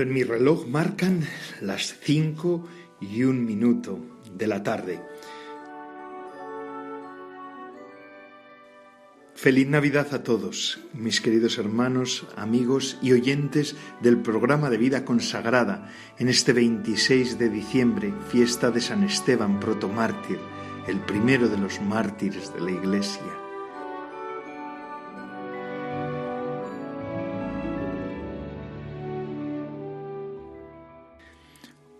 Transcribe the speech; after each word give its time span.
En 0.00 0.14
mi 0.14 0.22
reloj 0.22 0.66
marcan 0.66 1.26
las 1.60 1.94
cinco 2.00 2.66
y 3.02 3.24
un 3.24 3.44
minuto 3.44 3.98
de 4.34 4.46
la 4.46 4.62
tarde. 4.62 4.98
Feliz 9.34 9.68
Navidad 9.68 10.14
a 10.14 10.22
todos, 10.22 10.80
mis 10.94 11.20
queridos 11.20 11.58
hermanos, 11.58 12.26
amigos 12.36 12.96
y 13.02 13.12
oyentes 13.12 13.76
del 14.00 14.22
programa 14.22 14.70
de 14.70 14.78
vida 14.78 15.04
consagrada 15.04 15.90
en 16.18 16.30
este 16.30 16.54
26 16.54 17.38
de 17.38 17.50
diciembre, 17.50 18.14
fiesta 18.30 18.70
de 18.70 18.80
San 18.80 19.04
Esteban 19.04 19.60
protomártir, 19.60 20.38
el 20.88 20.98
primero 21.00 21.48
de 21.48 21.58
los 21.58 21.78
mártires 21.82 22.54
de 22.54 22.60
la 22.60 22.70
Iglesia. 22.70 23.39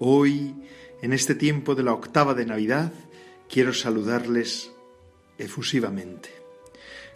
Hoy, 0.03 0.55
en 1.03 1.13
este 1.13 1.35
tiempo 1.35 1.75
de 1.75 1.83
la 1.83 1.93
octava 1.93 2.33
de 2.33 2.47
Navidad, 2.47 2.91
quiero 3.51 3.75
saludarles 3.75 4.73
efusivamente. 5.37 6.31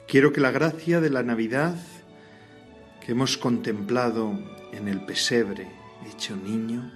Quiero 0.06 0.34
que 0.34 0.42
la 0.42 0.50
gracia 0.50 1.00
de 1.00 1.08
la 1.08 1.22
Navidad 1.22 1.76
que 3.00 3.12
hemos 3.12 3.38
contemplado 3.38 4.38
en 4.72 4.88
el 4.88 5.02
pesebre 5.06 5.66
hecho 6.06 6.36
niño, 6.36 6.92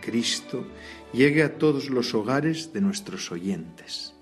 Cristo, 0.00 0.64
llegue 1.12 1.42
a 1.42 1.58
todos 1.58 1.90
los 1.90 2.14
hogares 2.14 2.72
de 2.72 2.80
nuestros 2.80 3.32
oyentes. 3.32 4.14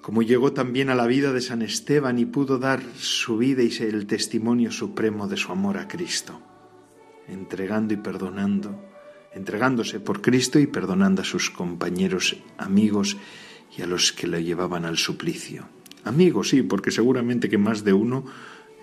Como 0.00 0.22
llegó 0.22 0.52
también 0.52 0.90
a 0.90 0.94
la 0.94 1.08
vida 1.08 1.32
de 1.32 1.40
San 1.40 1.62
Esteban 1.62 2.20
y 2.20 2.24
pudo 2.24 2.58
dar 2.58 2.84
su 2.94 3.36
vida 3.36 3.64
y 3.64 3.76
el 3.82 4.06
testimonio 4.06 4.70
supremo 4.70 5.26
de 5.26 5.36
su 5.36 5.50
amor 5.50 5.76
a 5.76 5.88
Cristo, 5.88 6.40
entregando 7.26 7.94
y 7.94 7.96
perdonando 7.96 8.94
entregándose 9.36 10.00
por 10.00 10.22
Cristo 10.22 10.58
y 10.58 10.66
perdonando 10.66 11.22
a 11.22 11.24
sus 11.24 11.50
compañeros, 11.50 12.36
amigos 12.56 13.18
y 13.76 13.82
a 13.82 13.86
los 13.86 14.12
que 14.12 14.26
lo 14.26 14.38
llevaban 14.38 14.86
al 14.86 14.96
suplicio. 14.96 15.68
Amigos, 16.04 16.48
sí, 16.48 16.62
porque 16.62 16.90
seguramente 16.90 17.50
que 17.50 17.58
más 17.58 17.84
de 17.84 17.92
uno 17.92 18.24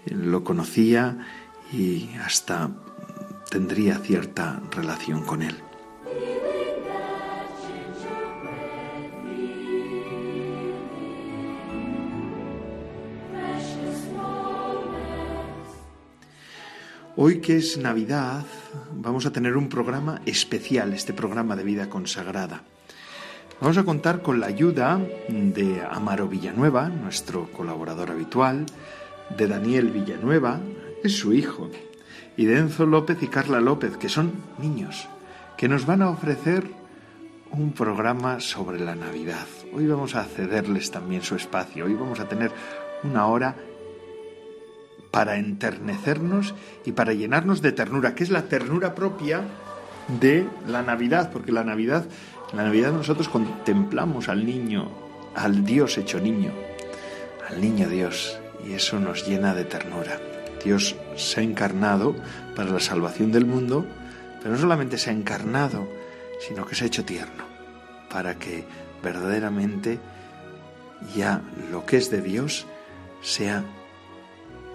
eh, 0.06 0.13
lo 0.13 0.44
conocía 0.44 1.18
y 1.74 2.09
hasta 2.24 2.69
tendría 3.50 3.97
cierta 3.97 4.62
relación 4.72 5.24
con 5.24 5.42
él. 5.42 5.56
Hoy 17.16 17.42
que 17.42 17.58
es 17.58 17.78
Navidad, 17.78 18.44
vamos 18.96 19.26
a 19.26 19.32
tener 19.32 19.58
un 19.58 19.70
programa 19.70 20.22
especial, 20.26 20.94
este 20.94 21.14
programa 21.14 21.56
de 21.56 21.64
vida 21.64 21.90
consagrada. 21.90 22.64
Vamos 23.62 23.78
a 23.78 23.84
contar 23.84 24.22
con 24.22 24.40
la 24.40 24.48
ayuda 24.48 25.00
de 25.30 25.82
Amaro 25.90 26.28
Villanueva, 26.28 26.90
nuestro 26.90 27.52
colaborador 27.52 28.12
habitual, 28.12 28.66
de 29.38 29.48
Daniel 29.48 29.92
Villanueva, 29.92 30.60
es 31.04 31.18
su 31.18 31.34
hijo, 31.34 31.70
y 32.36 32.46
de 32.46 32.58
Enzo 32.58 32.86
López 32.86 33.22
y 33.22 33.28
Carla 33.28 33.62
López, 33.62 33.98
que 33.98 34.10
son 34.10 34.34
niños, 34.58 35.08
que 35.58 35.68
nos 35.68 35.86
van 35.86 36.02
a 36.02 36.10
ofrecer 36.10 36.66
un 37.52 37.72
programa 37.72 38.40
sobre 38.40 38.80
la 38.80 38.96
Navidad. 38.96 39.48
Hoy 39.74 39.88
vamos 39.88 40.16
a 40.16 40.24
cederles 40.24 40.92
también 40.92 41.22
su 41.22 41.36
espacio, 41.36 41.86
hoy 41.86 41.94
vamos 41.94 42.20
a 42.20 42.28
tener 42.28 42.52
una 43.04 43.28
hora 43.28 43.56
para 45.13 45.38
enternecernos 45.38 46.56
y 46.85 46.94
para 46.94 47.13
llenarnos 47.13 47.62
de 47.62 47.72
ternura, 47.72 48.16
que 48.16 48.24
es 48.24 48.31
la 48.31 48.46
ternura 48.46 48.96
propia 48.96 49.44
de 50.07 50.47
la 50.68 50.81
Navidad, 50.81 51.29
porque 51.31 51.51
la 51.51 51.63
Navidad, 51.63 52.06
la 52.51 52.63
Navidad 52.63 52.91
nosotros 52.91 53.29
contemplamos 53.29 54.28
al 54.28 54.44
niño, 54.44 54.90
al 55.35 55.66
Dios 55.66 56.00
hecho 56.00 56.19
niño, 56.19 56.51
al 57.47 57.62
niño 57.62 57.88
Dios, 57.90 58.40
y 58.68 58.74
eso 58.74 59.00
nos 59.00 59.28
llena 59.28 59.53
de 59.53 59.66
ternura. 59.66 60.19
Dios 60.66 60.96
se 61.16 61.41
ha 61.41 61.44
encarnado 61.44 62.16
para 62.56 62.72
la 62.72 62.80
salvación 62.80 63.31
del 63.31 63.45
mundo, 63.45 63.85
pero 64.40 64.56
no 64.56 64.59
solamente 64.59 64.97
se 64.97 65.12
ha 65.12 65.13
encarnado, 65.13 65.88
sino 66.40 66.66
que 66.66 66.74
se 66.74 66.85
ha 66.85 66.88
hecho 66.88 67.06
tierno, 67.06 67.44
para 68.09 68.40
que 68.40 68.63
verdaderamente 69.03 70.00
ya 71.16 71.44
lo 71.72 71.85
que 71.85 71.97
es 71.97 72.09
de 72.09 72.22
Dios 72.24 72.66
sea 73.22 73.63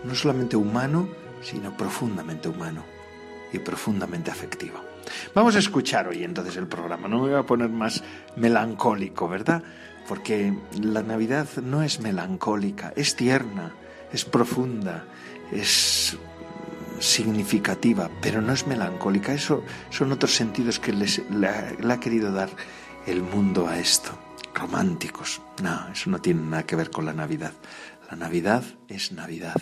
no 0.05 0.15
solamente 0.15 0.57
humano, 0.57 1.09
sino 1.43 1.77
profundamente 1.77 2.49
humano 2.49 2.85
y 3.53 3.59
profundamente 3.59 4.31
afectivo. 4.31 4.81
Vamos 5.35 5.57
a 5.57 5.59
escuchar 5.59 6.09
hoy 6.09 6.25
entonces 6.25 6.57
el 6.57 6.67
programa, 6.67 7.09
no 7.09 7.17
me 7.17 7.31
voy 7.31 7.39
a 7.39 7.45
poner 7.45 7.71
más 7.71 8.03
melancólico, 8.37 9.29
¿verdad? 9.29 9.63
Porque 10.07 10.55
la 10.81 11.03
Navidad 11.03 11.47
no 11.63 11.83
es 11.83 12.01
melancólica, 12.01 12.93
es 12.97 13.17
tierna, 13.17 13.75
es 14.13 14.25
profunda, 14.25 15.05
es 15.53 16.17
significativa, 16.99 18.11
pero 18.21 18.41
no 18.41 18.53
es 18.53 18.67
melancólica. 18.67 19.33
Eso 19.33 19.63
son 19.91 20.13
otros 20.13 20.35
sentidos 20.35 20.79
que 20.79 20.93
les, 20.93 21.23
le, 21.31 21.77
le 21.81 21.93
ha 21.93 22.01
querido 22.01 22.33
dar 22.33 22.49
el 23.07 23.23
mundo 23.23 23.69
a 23.69 23.79
esto. 23.79 24.11
Románticos. 24.55 25.41
No, 25.63 25.89
eso 25.93 26.11
no 26.11 26.21
tiene 26.21 26.43
nada 26.43 26.65
que 26.65 26.75
ver 26.75 26.91
con 26.91 27.05
la 27.05 27.13
Navidad. 27.13 27.53
La 28.11 28.17
Navidad 28.17 28.65
es 28.89 29.13
Navidad. 29.13 29.57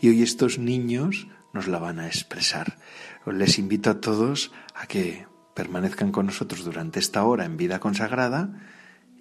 Y 0.00 0.08
hoy 0.08 0.22
estos 0.22 0.58
niños 0.58 1.28
nos 1.52 1.68
la 1.68 1.78
van 1.78 2.00
a 2.00 2.06
expresar. 2.06 2.78
Les 3.26 3.58
invito 3.58 3.90
a 3.90 4.00
todos 4.00 4.52
a 4.74 4.86
que 4.86 5.26
permanezcan 5.54 6.10
con 6.10 6.26
nosotros 6.26 6.64
durante 6.64 6.98
esta 6.98 7.24
hora 7.24 7.44
en 7.44 7.56
vida 7.56 7.78
consagrada 7.78 8.50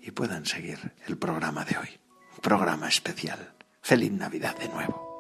y 0.02 0.12
puedan 0.12 0.46
seguir 0.46 0.94
el 1.08 1.18
programa 1.18 1.66
de 1.66 1.78
hoy. 1.78 1.90
Un 2.34 2.40
programa 2.42 2.88
especial. 2.88 3.54
Feliz 3.82 4.12
Navidad 4.12 4.58
de 4.58 4.70
nuevo. 4.70 5.11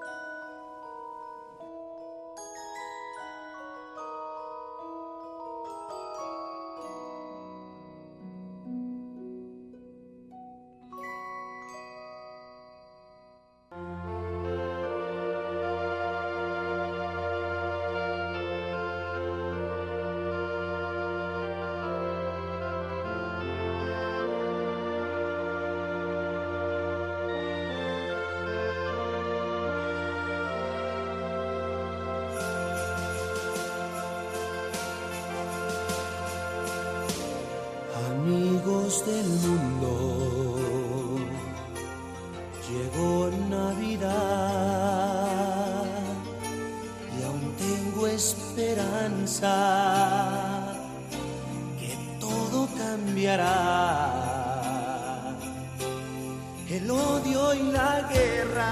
la 57.69 58.07
guerra, 58.11 58.71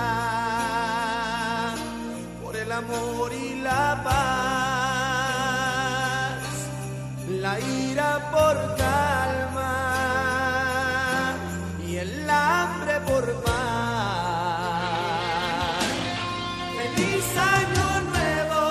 por 2.44 2.56
el 2.56 2.71
amor 2.71 3.31
y 3.33 3.62
la 3.62 4.01
paz, 4.03 4.13
la 7.30 7.59
ira 7.59 8.31
por 8.31 8.56
calma 8.77 9.75
y 11.88 11.97
el 11.97 12.30
hambre 12.30 13.00
por 13.06 13.25
paz. 13.44 13.53
Feliz 16.77 17.38
año 17.38 18.01
nuevo. 18.09 18.63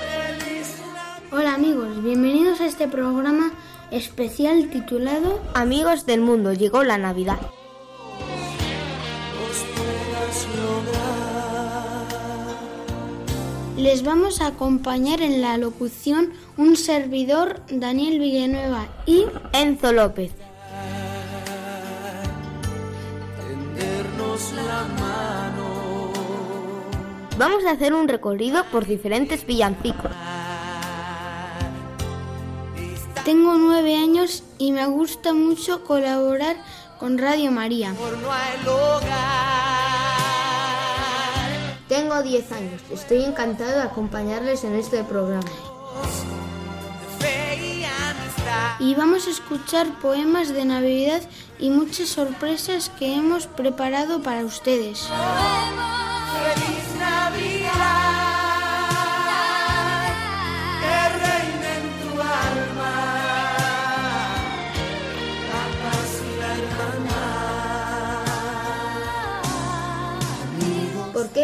Feliz 0.00 0.68
Hola 1.32 1.54
amigos, 1.54 2.02
bienvenidos 2.02 2.60
a 2.60 2.66
este 2.66 2.88
programa 2.88 3.53
especial 3.94 4.70
titulado 4.70 5.40
Amigos 5.54 6.04
del 6.04 6.20
mundo, 6.20 6.52
llegó 6.52 6.82
la 6.82 6.98
Navidad. 6.98 7.38
Les 13.76 14.02
vamos 14.02 14.40
a 14.40 14.48
acompañar 14.48 15.22
en 15.22 15.40
la 15.40 15.58
locución 15.58 16.32
un 16.56 16.76
servidor, 16.76 17.60
Daniel 17.70 18.18
Villanueva, 18.18 18.88
y 19.06 19.26
Enzo 19.52 19.92
López. 19.92 20.32
tendernos 23.36 24.52
la 24.54 24.84
mano. 25.00 26.12
Vamos 27.38 27.64
a 27.64 27.72
hacer 27.72 27.94
un 27.94 28.08
recorrido 28.08 28.64
por 28.72 28.86
diferentes 28.86 29.46
villancicos. 29.46 30.10
Tengo 33.24 33.54
nueve 33.54 33.96
años 33.96 34.42
y 34.58 34.72
me 34.72 34.86
gusta 34.86 35.32
mucho 35.32 35.82
colaborar 35.84 36.56
con 36.98 37.18
Radio 37.18 37.50
María. 37.50 37.94
Por 37.94 38.18
no 38.18 38.30
hay 38.30 38.66
hogar. 38.66 39.44
Tengo 41.88 42.22
10 42.22 42.52
años. 42.52 42.82
Estoy 42.90 43.24
encantado 43.24 43.72
de 43.72 43.82
acompañarles 43.82 44.64
en 44.64 44.74
este 44.74 45.04
programa. 45.04 45.50
Y 48.78 48.94
vamos 48.94 49.26
a 49.26 49.30
escuchar 49.30 49.86
poemas 50.00 50.48
de 50.52 50.64
Navidad 50.64 51.22
y 51.58 51.70
muchas 51.70 52.08
sorpresas 52.08 52.90
que 52.98 53.14
hemos 53.14 53.46
preparado 53.46 54.22
para 54.22 54.44
ustedes. 54.44 55.08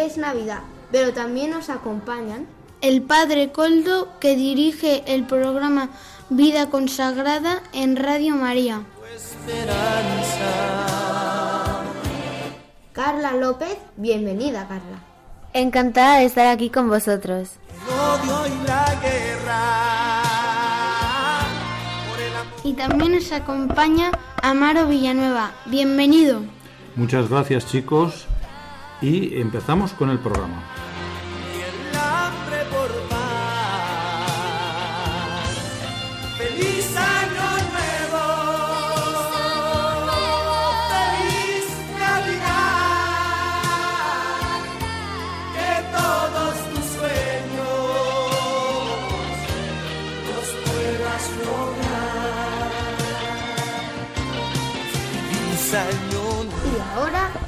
Es 0.05 0.17
Navidad, 0.17 0.61
pero 0.91 1.13
también 1.13 1.51
nos 1.51 1.69
acompañan 1.69 2.47
El 2.81 3.03
Padre 3.03 3.51
Coldo 3.51 4.07
que 4.19 4.35
dirige 4.35 5.03
el 5.05 5.25
programa 5.25 5.89
Vida 6.29 6.69
Consagrada 6.69 7.61
en 7.73 7.95
Radio 7.95 8.35
María. 8.35 8.81
Esperanza. 9.15 10.41
Carla 12.93 13.33
López. 13.33 13.77
Bienvenida, 13.95 14.67
Carla. 14.67 15.03
Encantada 15.53 16.17
de 16.17 16.25
estar 16.25 16.47
aquí 16.47 16.69
con 16.69 16.89
vosotros. 16.89 17.51
El 17.87 17.93
odio 17.93 18.47
y 18.47 18.67
la 18.67 18.99
guerra. 19.01 19.83
Por 22.09 22.19
el 22.21 22.35
amor. 22.35 22.53
Y 22.63 22.73
también 22.73 23.11
nos 23.13 23.31
acompaña 23.31 24.11
Amaro 24.41 24.87
Villanueva. 24.87 25.51
Bienvenido. 25.67 26.41
Muchas 26.95 27.29
gracias 27.29 27.67
chicos 27.67 28.27
y 29.01 29.39
empezamos 29.39 29.93
con 29.93 30.09
el 30.09 30.19
programa. 30.19 30.63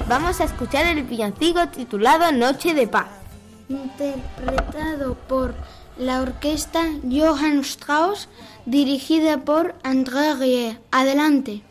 Vamos 0.08 0.42
a 0.42 0.46
escuchar 0.46 0.86
el 0.86 1.04
villancico 1.04 1.68
titulado 1.68 2.32
Noche 2.32 2.74
de 2.74 2.88
Paz. 2.88 3.08
Interpretado 3.70 5.16
por 5.28 5.54
la 5.98 6.22
orquesta 6.22 6.84
Johann 7.10 7.60
Strauss, 7.60 8.28
dirigida 8.66 9.38
por 9.40 9.76
André 9.84 10.36
Rieu. 10.36 10.78
Adelante. 10.92 11.62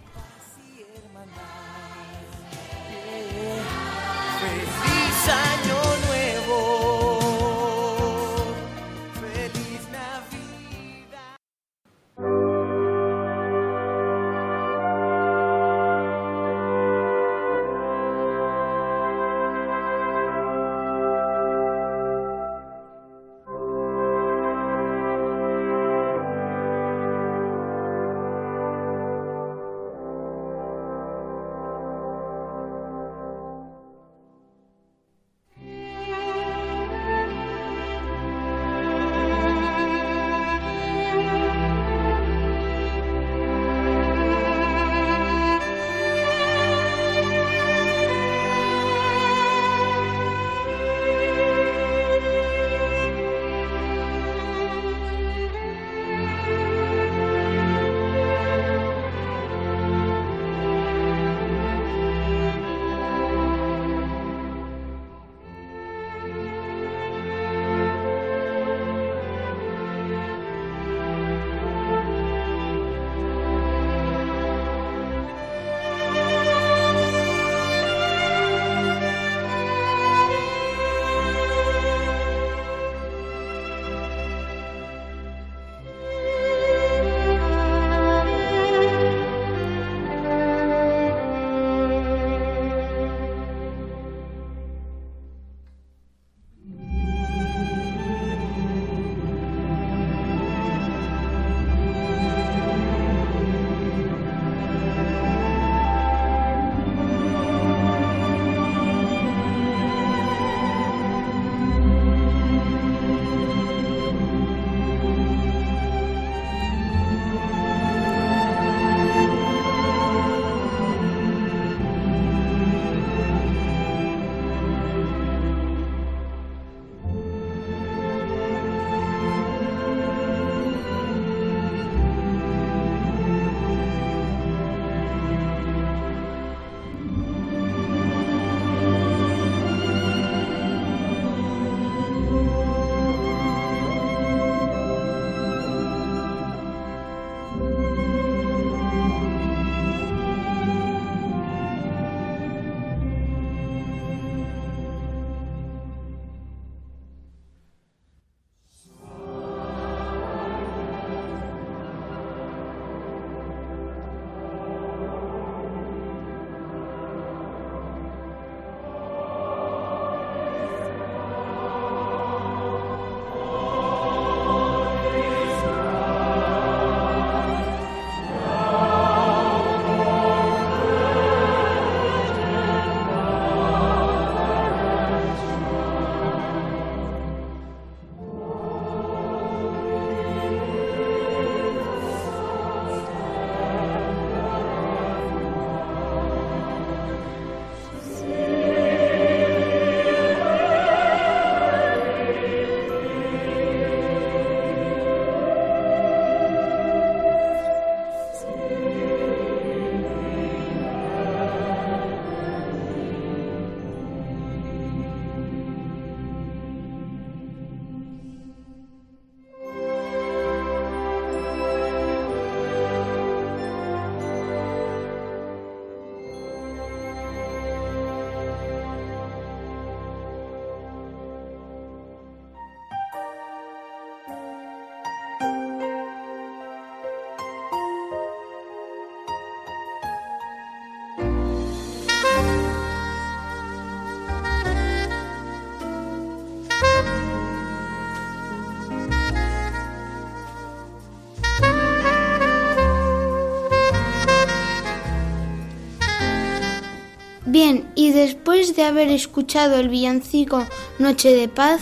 Después 258.13 258.77
de 258.77 258.85
haber 258.85 259.09
escuchado 259.09 259.77
el 259.77 259.89
villancico 259.89 260.67
Noche 260.99 261.35
de 261.35 261.49
Paz, 261.49 261.81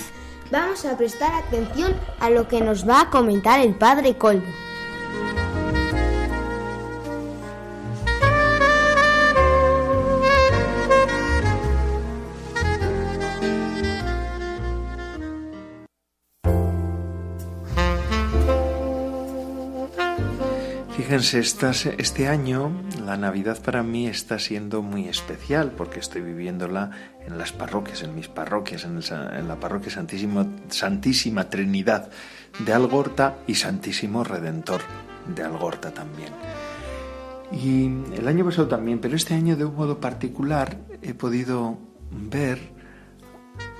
vamos 0.50 0.84
a 0.84 0.96
prestar 0.96 1.32
atención 1.34 1.94
a 2.18 2.30
lo 2.30 2.49
que 2.49 2.60
nos 2.60 2.88
va 2.88 3.02
a 3.02 3.10
comentar 3.10 3.60
el 3.60 3.75
Padre 3.75 4.16
Coldo. 4.16 4.69
Fíjense, 21.10 21.40
este 21.98 22.28
año 22.28 22.70
la 23.04 23.16
Navidad 23.16 23.60
para 23.60 23.82
mí 23.82 24.06
está 24.06 24.38
siendo 24.38 24.80
muy 24.80 25.08
especial 25.08 25.72
porque 25.72 25.98
estoy 25.98 26.22
viviéndola 26.22 26.92
en 27.26 27.36
las 27.36 27.50
parroquias, 27.50 28.04
en 28.04 28.14
mis 28.14 28.28
parroquias, 28.28 28.84
en, 28.84 29.48
la 29.48 29.58
parroquia 29.58 29.90
Santísima 29.90 31.50
Trinidad 31.50 32.10
de 32.64 32.72
Algorta 32.72 33.38
y 33.48 33.56
Santísimo 33.56 34.22
Redentor 34.22 34.82
de 35.34 35.42
Algorta 35.42 35.92
también. 35.92 36.30
Y 37.50 37.86
el 38.16 38.28
año 38.28 38.44
pasado 38.44 38.68
también, 38.68 39.00
pero 39.00 39.16
este 39.16 39.34
año 39.34 39.56
de 39.56 39.64
un 39.64 39.74
modo 39.74 39.98
particular 39.98 40.78
he 41.02 41.14
podido 41.14 41.76
ver 42.12 42.60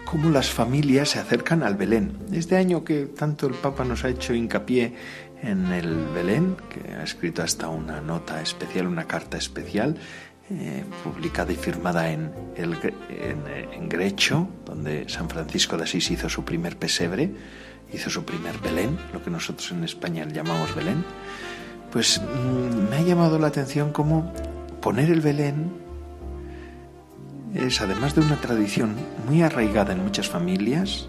cómo 0.05 0.31
las 0.31 0.51
familias 0.51 1.11
se 1.11 1.21
acercan 1.21 1.63
al 1.63 1.77
Belén. 1.77 2.17
Este 2.33 2.57
año 2.57 2.83
que 2.83 3.07
tanto 3.07 3.47
el 3.47 3.55
Papa 3.55 3.85
nos 3.85 4.05
ha 4.05 4.09
hecho 4.09 4.35
hincapié 4.35 4.97
en 5.43 5.73
el 5.73 6.07
Belén, 6.15 6.57
que 6.69 6.95
ha 6.95 7.03
escrito 7.03 7.43
hasta 7.43 7.69
una 7.69 8.01
nota 8.01 8.41
especial, 8.43 8.87
una 8.87 9.07
carta 9.07 9.37
especial, 9.37 9.97
eh, 10.51 10.85
publicada 11.05 11.53
y 11.53 11.57
firmada 11.57 12.11
en, 12.11 12.33
el, 12.57 12.77
en, 13.09 13.89
Grecho, 13.89 14.49
donde 14.67 15.09
San 15.09 15.29
Francisco 15.29 15.77
de 15.77 15.85
Asís 15.85 16.11
hizo 16.11 16.29
su 16.29 16.45
primer 16.45 16.77
pesebre, 16.77 17.31
hizo 17.93 18.11
su 18.11 18.25
primer 18.25 18.59
Belén, 18.59 18.99
lo 19.13 19.23
que 19.23 19.31
nosotros 19.31 19.71
en 19.73 19.85
España 19.85 20.27
llamamos 20.27 20.75
Belén, 20.75 21.05
pues 21.91 22.21
mm, 22.21 22.91
me 22.91 22.97
ha 22.97 23.03
llamado 23.03 23.39
la 23.39 23.47
atención 23.47 23.93
cómo 23.93 24.33
poner 24.81 25.11
el 25.11 25.21
Belén 25.21 25.71
es, 27.55 27.81
además 27.81 28.15
de 28.15 28.21
una 28.21 28.37
tradición 28.37 28.95
muy 29.27 29.43
arraigada 29.43 29.93
en 29.93 30.03
muchas 30.03 30.29
familias, 30.29 31.09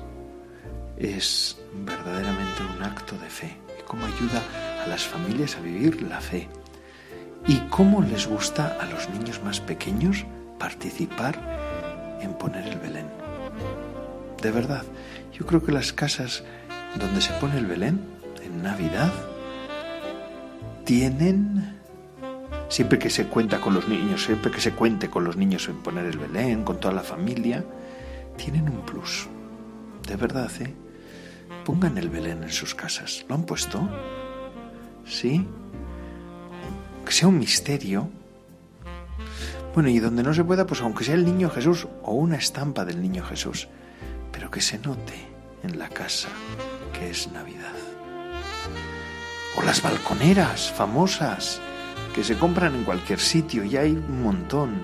es 0.98 1.58
verdaderamente 1.86 2.64
un 2.78 2.84
acto 2.84 3.18
de 3.18 3.30
fe 3.30 3.61
cómo 3.92 4.06
ayuda 4.06 4.42
a 4.86 4.88
las 4.88 5.06
familias 5.06 5.58
a 5.58 5.60
vivir 5.60 6.02
la 6.04 6.22
fe 6.22 6.48
y 7.46 7.58
cómo 7.70 8.02
les 8.02 8.26
gusta 8.26 8.78
a 8.80 8.86
los 8.86 9.10
niños 9.10 9.44
más 9.44 9.60
pequeños 9.60 10.26
participar 10.58 11.38
en 12.22 12.34
poner 12.36 12.66
el 12.70 12.80
Belén. 12.80 13.08
De 14.42 14.50
verdad, 14.50 14.84
yo 15.34 15.46
creo 15.46 15.62
que 15.62 15.74
las 15.74 15.92
casas 15.92 16.42
donde 16.98 17.20
se 17.20 17.34
pone 17.34 17.58
el 17.58 17.66
Belén 17.66 18.00
en 18.42 18.64
Navidad 18.64 19.12
tienen 20.86 21.78
siempre 22.70 22.98
que 22.98 23.10
se 23.10 23.28
cuenta 23.28 23.60
con 23.60 23.74
los 23.74 23.90
niños, 23.90 24.24
siempre 24.24 24.52
que 24.52 24.62
se 24.62 24.72
cuente 24.72 25.10
con 25.10 25.26
los 25.26 25.36
niños 25.36 25.68
en 25.68 25.84
poner 25.84 26.06
el 26.06 26.18
Belén, 26.18 26.64
con 26.64 26.80
toda 26.80 26.94
la 26.94 27.04
familia, 27.04 27.66
tienen 28.38 28.70
un 28.70 28.86
plus. 28.86 29.28
De 30.08 30.16
verdad, 30.16 30.50
¿eh? 30.62 30.74
Pongan 31.66 31.98
el 31.98 32.10
Belén 32.10 32.44
en 32.44 32.52
sus 32.52 32.76
casas. 32.76 33.26
¿Lo 33.28 33.36
han 33.36 33.44
puesto? 33.44 33.88
¿Sí? 35.06 35.46
Que 37.06 37.12
sea 37.12 37.28
un 37.28 37.40
misterio. 37.40 38.10
Bueno, 39.74 39.90
y 39.90 40.00
donde 40.00 40.24
no 40.24 40.34
se 40.34 40.44
pueda, 40.44 40.66
pues 40.66 40.82
aunque 40.82 41.04
sea 41.04 41.16
el 41.16 41.26
niño 41.26 41.50
Jesús 41.50 41.88
o 42.04 42.14
una 42.14 42.38
estampa 42.38 42.84
del 42.84 43.02
niño 43.02 43.24
Jesús, 43.24 43.68
pero 44.32 44.52
que 44.52 44.62
se 44.62 44.80
note 44.80 45.28
en 45.64 45.80
la 45.80 45.90
casa 45.90 46.30
que 46.94 47.10
es 47.10 47.32
Navidad. 47.32 47.74
O 49.58 49.62
las 49.64 49.82
balconeras 49.82 50.72
famosas 50.72 51.62
que 52.14 52.24
se 52.24 52.38
compran 52.38 52.76
en 52.76 52.84
cualquier 52.84 53.20
sitio 53.20 53.64
y 53.64 53.78
hay 53.78 53.92
un 53.92 54.24
montón. 54.24 54.82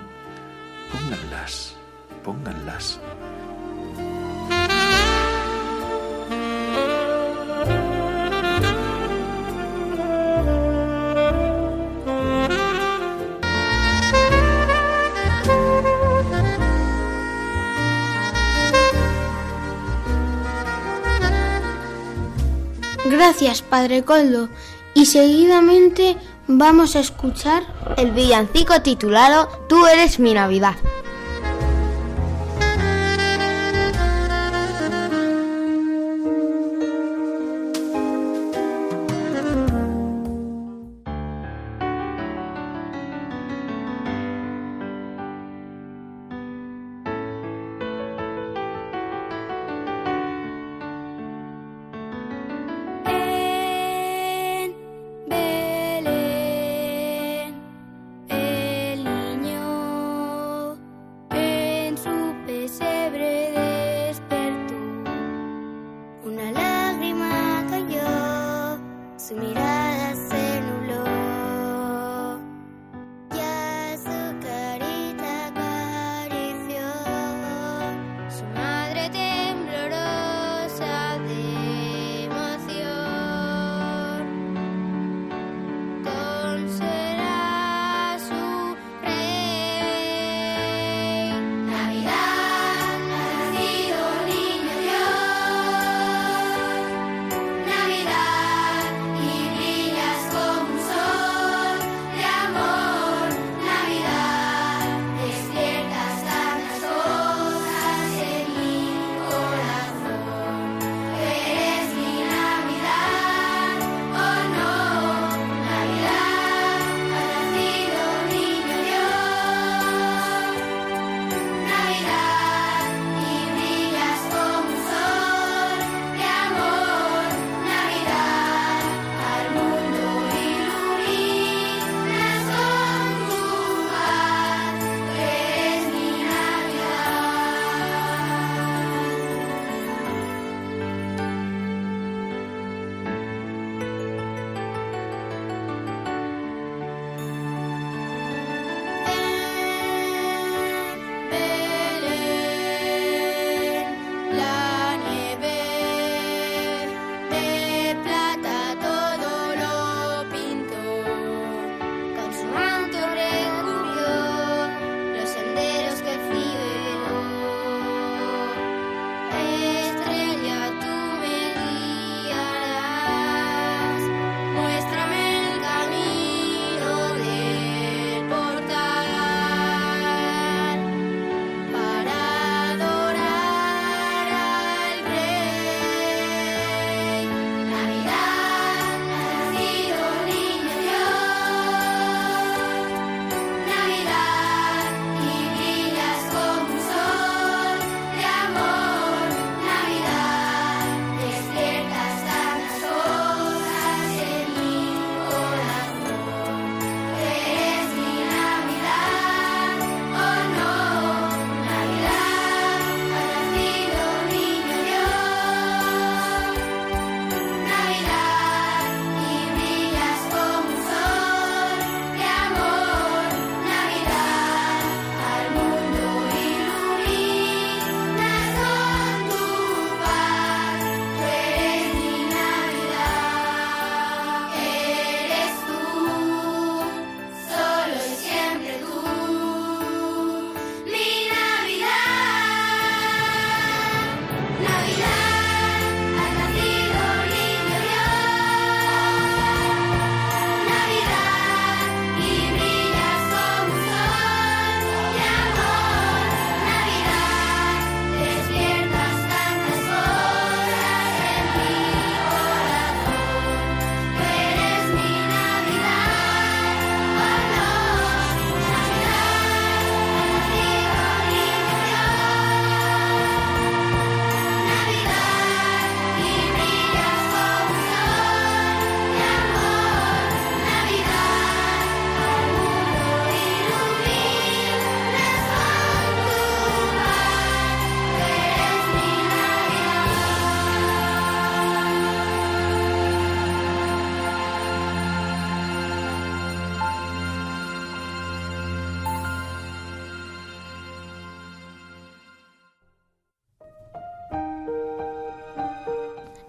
Pónganlas, 0.91 1.75
pónganlas. 2.23 2.99
Gracias, 23.39 23.61
Padre 23.61 24.01
Coldo. 24.01 24.49
Y 24.95 25.05
seguidamente 25.05 26.17
vamos 26.47 26.95
a 26.95 27.01
escuchar 27.01 27.61
el 27.95 28.09
villancico 28.09 28.81
titulado 28.81 29.47
Tú 29.69 29.85
eres 29.85 30.17
mi 30.17 30.33
Navidad. 30.33 30.73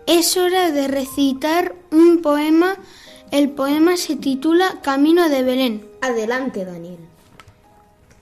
Es 0.09 0.39
hora 0.39 0.71
de 0.71 0.89
recitar 0.89 1.75
un 1.91 2.23
poema. 2.23 2.77
El 3.31 3.51
poema 3.51 3.99
se 3.99 4.17
titula 4.17 4.79
Camino 4.81 5.29
de 5.29 5.43
Belén. 5.43 5.87
Adelante, 6.01 6.65
Daniel. 6.65 6.97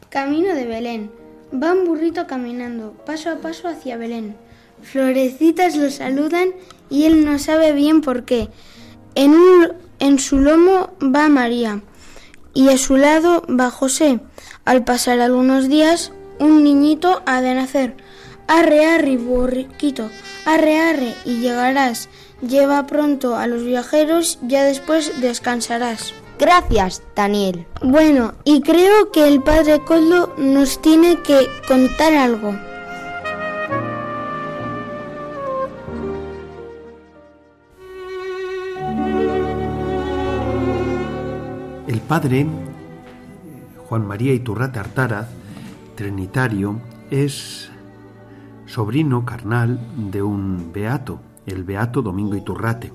Camino 0.08 0.52
de 0.56 0.66
Belén. 0.66 1.12
Va 1.54 1.74
un 1.74 1.84
burrito 1.84 2.26
caminando, 2.26 2.90
paso 3.06 3.30
a 3.30 3.36
paso 3.36 3.68
hacia 3.68 3.96
Belén. 3.96 4.34
Florecitas 4.82 5.76
lo 5.76 5.88
saludan 5.92 6.48
y 6.90 7.04
él 7.04 7.24
no 7.24 7.38
sabe 7.38 7.70
bien 7.70 8.00
por 8.00 8.24
qué. 8.24 8.48
En, 9.14 9.30
un, 9.30 9.68
en 10.00 10.18
su 10.18 10.40
lomo 10.40 10.90
va 11.00 11.28
María 11.28 11.82
y 12.52 12.68
a 12.70 12.78
su 12.78 12.96
lado 12.96 13.44
va 13.48 13.70
José. 13.70 14.18
Al 14.64 14.82
pasar 14.82 15.20
algunos 15.20 15.68
días, 15.68 16.10
un 16.40 16.64
niñito 16.64 17.22
ha 17.26 17.40
de 17.40 17.54
nacer. 17.54 17.94
Arre, 18.48 18.86
arre, 18.86 19.16
burriquito, 19.16 20.10
arre, 20.44 20.78
arre, 20.78 21.14
y 21.24 21.40
llegarás. 21.40 22.08
Lleva 22.40 22.86
pronto 22.86 23.36
a 23.36 23.46
los 23.46 23.64
viajeros, 23.64 24.38
ya 24.42 24.64
después 24.64 25.20
descansarás. 25.20 26.14
Gracias, 26.38 27.02
Daniel. 27.14 27.66
Bueno, 27.82 28.34
y 28.44 28.60
creo 28.60 29.10
que 29.10 29.26
el 29.26 29.42
padre 29.42 29.80
Coldo 29.80 30.34
nos 30.36 30.80
tiene 30.82 31.22
que 31.22 31.46
contar 31.66 32.12
algo. 32.12 32.54
El 41.88 42.00
padre 42.00 42.46
Juan 43.88 44.06
María 44.06 44.34
Iturrate 44.34 44.78
Artaraz, 44.78 45.28
trinitario, 45.94 46.80
es 47.10 47.70
sobrino 48.66 49.24
carnal 49.24 49.80
de 49.96 50.22
un 50.22 50.72
beato, 50.72 51.20
el 51.46 51.64
beato 51.64 52.02
Domingo 52.02 52.36
Iturrate, 52.36 52.92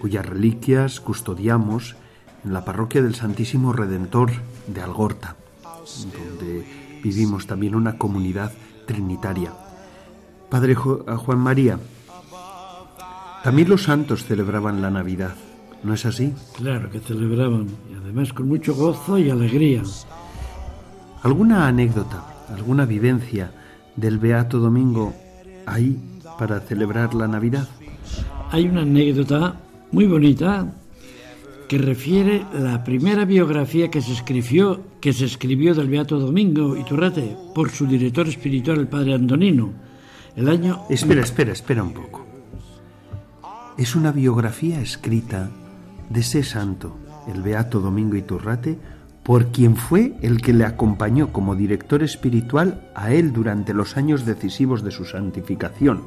cuyas 0.00 0.26
reliquias 0.26 1.00
custodiamos 1.00 1.96
en 2.44 2.52
la 2.52 2.64
parroquia 2.64 3.02
del 3.02 3.14
Santísimo 3.14 3.72
Redentor 3.72 4.30
de 4.66 4.82
Algorta, 4.82 5.36
donde 6.12 7.00
vivimos 7.02 7.46
también 7.46 7.74
una 7.74 7.98
comunidad 7.98 8.52
trinitaria. 8.86 9.52
Padre 10.50 10.74
Juan 10.74 11.38
María, 11.38 11.78
también 13.42 13.68
los 13.68 13.84
santos 13.84 14.24
celebraban 14.24 14.82
la 14.82 14.90
Navidad, 14.90 15.34
¿no 15.82 15.94
es 15.94 16.04
así? 16.06 16.34
Claro 16.56 16.90
que 16.90 17.00
celebraban, 17.00 17.66
y 17.90 17.94
además 17.94 18.32
con 18.32 18.48
mucho 18.48 18.74
gozo 18.74 19.18
y 19.18 19.30
alegría. 19.30 19.82
¿Alguna 21.22 21.66
anécdota, 21.66 22.24
alguna 22.52 22.84
vivencia 22.84 23.52
del 23.96 24.18
Beato 24.18 24.58
Domingo 24.58 25.14
ahí 25.66 25.98
para 26.38 26.60
celebrar 26.60 27.14
la 27.14 27.28
Navidad? 27.28 27.68
Hay 28.50 28.68
una 28.68 28.82
anécdota 28.82 29.56
muy 29.92 30.06
bonita 30.06 30.72
que 31.68 31.78
refiere 31.78 32.46
la 32.52 32.84
primera 32.84 33.24
biografía 33.24 33.90
que 33.90 34.00
se 34.00 34.12
escribió, 34.12 34.80
que 35.00 35.12
se 35.12 35.24
escribió 35.24 35.74
del 35.74 35.88
Beato 35.88 36.18
Domingo 36.18 36.76
Iturrate 36.76 37.36
por 37.54 37.70
su 37.70 37.86
director 37.86 38.28
espiritual, 38.28 38.78
el 38.78 38.88
padre 38.88 39.14
Antonino. 39.14 39.72
El 40.36 40.48
año. 40.48 40.82
Espera, 40.88 41.22
espera, 41.22 41.52
espera 41.52 41.82
un 41.82 41.92
poco. 41.92 42.24
Es 43.76 43.96
una 43.96 44.12
biografía 44.12 44.80
escrita 44.80 45.50
de 46.08 46.20
ese 46.20 46.42
santo, 46.42 46.96
el 47.32 47.42
Beato 47.42 47.80
Domingo 47.80 48.16
Iturrate, 48.16 48.78
por 49.26 49.46
quien 49.48 49.74
fue 49.74 50.14
el 50.22 50.40
que 50.40 50.52
le 50.52 50.64
acompañó 50.64 51.32
como 51.32 51.56
director 51.56 52.04
espiritual 52.04 52.88
a 52.94 53.12
él 53.12 53.32
durante 53.32 53.74
los 53.74 53.96
años 53.96 54.24
decisivos 54.24 54.84
de 54.84 54.92
su 54.92 55.04
santificación. 55.04 56.04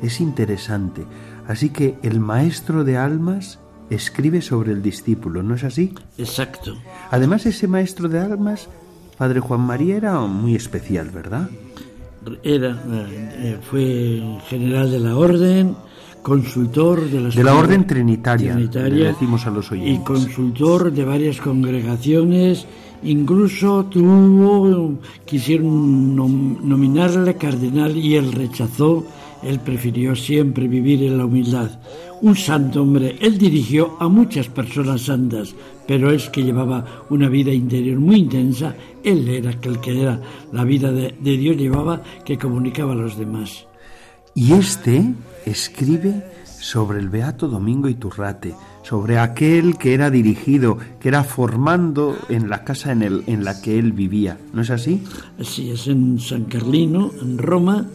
Es 0.00 0.20
interesante. 0.20 1.04
Así 1.48 1.70
que 1.70 1.96
el 2.04 2.20
maestro 2.20 2.84
de 2.84 2.96
almas 2.96 3.58
escribe 3.90 4.40
sobre 4.40 4.70
el 4.70 4.82
discípulo, 4.82 5.42
¿no 5.42 5.56
es 5.56 5.64
así? 5.64 5.94
Exacto. 6.16 6.76
Además, 7.10 7.44
ese 7.44 7.66
maestro 7.66 8.08
de 8.08 8.20
almas, 8.20 8.68
Padre 9.18 9.40
Juan 9.40 9.60
María, 9.60 9.96
era 9.96 10.20
muy 10.20 10.54
especial, 10.54 11.10
¿verdad? 11.10 11.50
Era, 12.44 12.80
eh, 12.88 13.58
fue 13.68 14.22
general 14.48 14.92
de 14.92 15.00
la 15.00 15.16
orden, 15.16 15.76
consultor 16.24 17.04
de, 17.04 17.20
de 17.20 17.44
la 17.44 17.54
orden 17.54 17.86
trinitaria, 17.86 18.54
trinitaria 18.54 19.08
decimos 19.08 19.46
a 19.46 19.50
los 19.50 19.70
oyentes. 19.70 20.00
y 20.00 20.04
consultor 20.04 20.90
de 20.90 21.04
varias 21.04 21.38
congregaciones. 21.40 22.66
Incluso 23.04 23.84
tuvo 23.84 24.98
quisieron 25.26 26.16
nominarle 26.16 27.34
cardenal 27.34 27.94
y 27.94 28.16
él 28.16 28.32
rechazó. 28.32 29.04
Él 29.42 29.60
prefirió 29.60 30.16
siempre 30.16 30.66
vivir 30.66 31.02
en 31.02 31.18
la 31.18 31.26
humildad. 31.26 31.78
Un 32.22 32.34
santo 32.34 32.80
hombre. 32.80 33.18
Él 33.20 33.36
dirigió 33.36 33.98
a 34.00 34.08
muchas 34.08 34.48
personas 34.48 35.02
santas 35.02 35.54
pero 35.86 36.10
es 36.10 36.30
que 36.30 36.42
llevaba 36.42 37.04
una 37.10 37.28
vida 37.28 37.52
interior 37.52 37.98
muy 37.98 38.16
intensa. 38.16 38.74
Él 39.02 39.28
era 39.28 39.50
aquel 39.50 39.80
que 39.80 40.00
era. 40.00 40.18
La 40.52 40.64
vida 40.64 40.90
de, 40.90 41.14
de 41.20 41.36
Dios 41.36 41.56
llevaba 41.56 42.02
que 42.24 42.38
comunicaba 42.38 42.92
a 42.92 42.96
los 42.96 43.18
demás. 43.18 43.66
Y 44.34 44.54
este 44.54 45.12
escribe 45.46 46.24
sobre 46.44 46.98
el 46.98 47.08
Beato 47.08 47.48
Domingo 47.48 47.88
Iturrate, 47.88 48.54
sobre 48.82 49.18
aquel 49.18 49.76
que 49.76 49.94
era 49.94 50.10
dirigido, 50.10 50.78
que 50.98 51.08
era 51.08 51.22
formando 51.24 52.16
en 52.28 52.48
la 52.48 52.64
casa 52.64 52.92
en, 52.92 53.02
el, 53.02 53.24
en 53.26 53.44
la 53.44 53.60
que 53.60 53.78
él 53.78 53.92
vivía. 53.92 54.38
¿No 54.52 54.62
es 54.62 54.70
así? 54.70 55.02
Así 55.38 55.70
es, 55.70 55.86
en 55.88 56.18
San 56.18 56.44
Carlino, 56.44 57.12
en 57.20 57.38
Roma, 57.38 57.86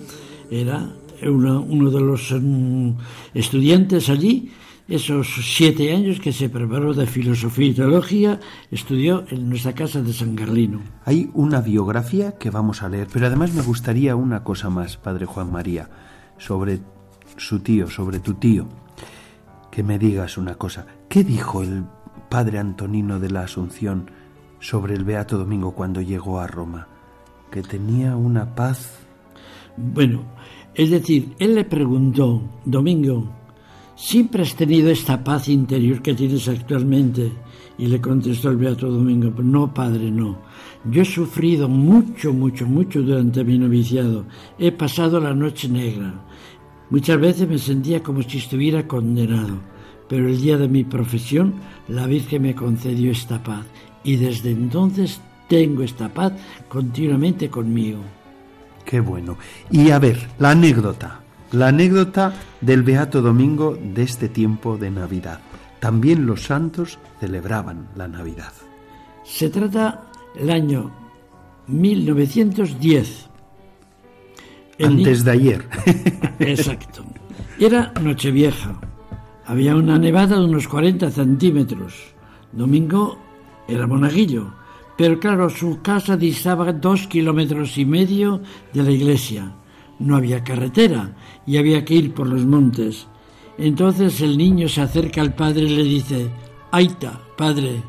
era 0.52 0.88
uno 1.24 1.92
de 1.92 2.00
los 2.00 2.32
um, 2.32 2.96
estudiantes 3.34 4.10
allí, 4.10 4.52
esos 4.88 5.28
siete 5.44 5.94
años 5.94 6.20
que 6.20 6.32
se 6.32 6.50
preparó 6.50 6.94
de 6.94 7.06
filosofía 7.06 7.68
y 7.68 7.74
teología, 7.74 8.40
estudió 8.72 9.26
en 9.30 9.50
nuestra 9.50 9.74
casa 9.74 10.02
de 10.02 10.14
San 10.14 10.36
Carlino. 10.36 10.82
Hay 11.06 11.30
una 11.34 11.62
biografía 11.62 12.38
que 12.38 12.50
vamos 12.50 12.82
a 12.82 12.90
leer, 12.90 13.08
pero 13.12 13.28
además 13.28 13.54
me 13.54 13.62
gustaría 13.62 14.16
una 14.16 14.44
cosa 14.44 14.70
más, 14.70 14.98
Padre 14.98 15.26
Juan 15.26 15.52
María 15.52 15.90
sobre 16.40 16.80
su 17.40 17.60
tío, 17.60 17.90
sobre 17.90 18.20
tu 18.20 18.36
tío, 18.36 18.68
que 19.72 19.84
me 19.84 19.98
digas 19.98 20.38
una 20.38 20.56
cosa. 20.56 20.86
¿Qué 21.08 21.24
dijo 21.24 21.64
el 21.64 21.84
padre 22.30 22.60
Antonino 22.60 23.20
de 23.20 23.32
la 23.32 23.42
Asunción 23.42 24.12
sobre 24.60 24.94
el 24.94 25.04
Beato 25.04 25.38
Domingo 25.38 25.72
cuando 25.74 26.02
llegó 26.02 26.40
a 26.40 26.48
Roma? 26.48 26.88
Que 27.50 27.62
tenía 27.62 28.16
una 28.16 28.54
paz. 28.54 29.00
Bueno, 29.78 30.24
es 30.76 30.92
decir, 30.92 31.34
él 31.40 31.56
le 31.56 31.64
preguntó, 31.64 32.42
Domingo, 32.66 33.32
¿siempre 33.96 34.44
has 34.44 34.56
tenido 34.56 34.90
esta 34.90 35.24
paz 35.24 35.48
interior 35.48 36.02
que 36.02 36.14
tienes 36.14 36.48
actualmente? 36.48 37.32
Y 37.78 37.88
le 37.88 38.02
contestó 38.02 38.50
el 38.50 38.58
Beato 38.58 38.90
Domingo, 38.90 39.32
no, 39.42 39.74
padre, 39.74 40.12
no. 40.12 40.38
Yo 40.92 41.02
he 41.02 41.06
sufrido 41.06 41.70
mucho, 41.70 42.34
mucho, 42.34 42.68
mucho 42.68 43.02
durante 43.02 43.44
mi 43.44 43.58
noviciado. 43.58 44.26
He 44.58 44.72
pasado 44.74 45.20
la 45.20 45.34
noche 45.34 45.70
negra. 45.70 46.14
Muchas 46.90 47.20
veces 47.20 47.48
me 47.48 47.60
sentía 47.60 48.02
como 48.02 48.24
si 48.24 48.40
estuviera 48.40 48.88
condenado, 48.88 49.60
pero 50.08 50.28
el 50.28 50.42
día 50.42 50.58
de 50.58 50.68
mi 50.68 50.84
profesión 50.84 51.54
la 51.88 52.08
Virgen 52.08 52.42
me 52.42 52.56
concedió 52.56 53.12
esta 53.12 53.44
paz 53.44 53.66
y 54.04 54.16
desde 54.16 54.52
entonces 54.52 55.22
tengo 55.48 55.84
esta 55.84 56.10
paz 56.10 56.34
continuamente 56.68 57.50
conmigo. 57.50 58.00
Qué 58.86 59.00
bueno. 59.00 59.38
Y 59.70 59.92
a 59.92 60.00
ver, 60.00 60.28
la 60.40 60.52
anécdota, 60.52 61.22
la 61.52 61.68
anécdota 61.68 62.34
del 62.60 62.82
Beato 62.82 63.22
Domingo 63.22 63.78
de 63.80 64.02
este 64.02 64.28
tiempo 64.28 64.78
de 64.78 64.90
Navidad. 64.90 65.42
También 65.80 66.26
los 66.26 66.44
santos 66.44 66.98
celebraban 67.20 67.90
la 67.96 68.08
Navidad. 68.08 68.52
Se 69.24 69.50
trata 69.50 70.06
el 70.36 70.50
año 70.50 70.92
1910 71.68 73.29
antes 74.82 75.24
de 75.24 75.32
ayer. 75.32 75.70
Exacto. 76.40 77.04
Era 77.60 77.94
Nochevieja. 78.02 78.80
Había 79.46 79.76
una 79.76 79.98
nevada 79.98 80.38
de 80.38 80.46
unos 80.46 80.68
40 80.68 81.10
centímetros. 81.12 82.14
Domingo 82.52 83.18
era 83.68 83.88
monaguillo, 83.88 84.54
pero 84.98 85.20
claro, 85.20 85.50
su 85.50 85.82
casa 85.82 86.18
distaba 86.18 86.72
dos 86.74 87.08
kilómetros 87.08 87.78
y 87.78 87.86
medio 87.86 88.42
de 88.74 88.84
la 88.84 88.92
iglesia. 88.92 89.54
No 90.00 90.16
había 90.16 90.44
carretera 90.44 91.16
y 91.46 91.58
había 91.58 91.84
que 91.84 91.96
ir 91.96 92.14
por 92.14 92.28
los 92.28 92.46
montes. 92.46 93.08
Entonces 93.58 94.22
el 94.22 94.38
niño 94.38 94.70
se 94.70 94.82
acerca 94.82 95.22
al 95.22 95.34
padre 95.34 95.64
y 95.64 95.76
le 95.76 95.84
dice, 95.84 96.30
Aita, 96.72 97.20
padre, 97.38 97.82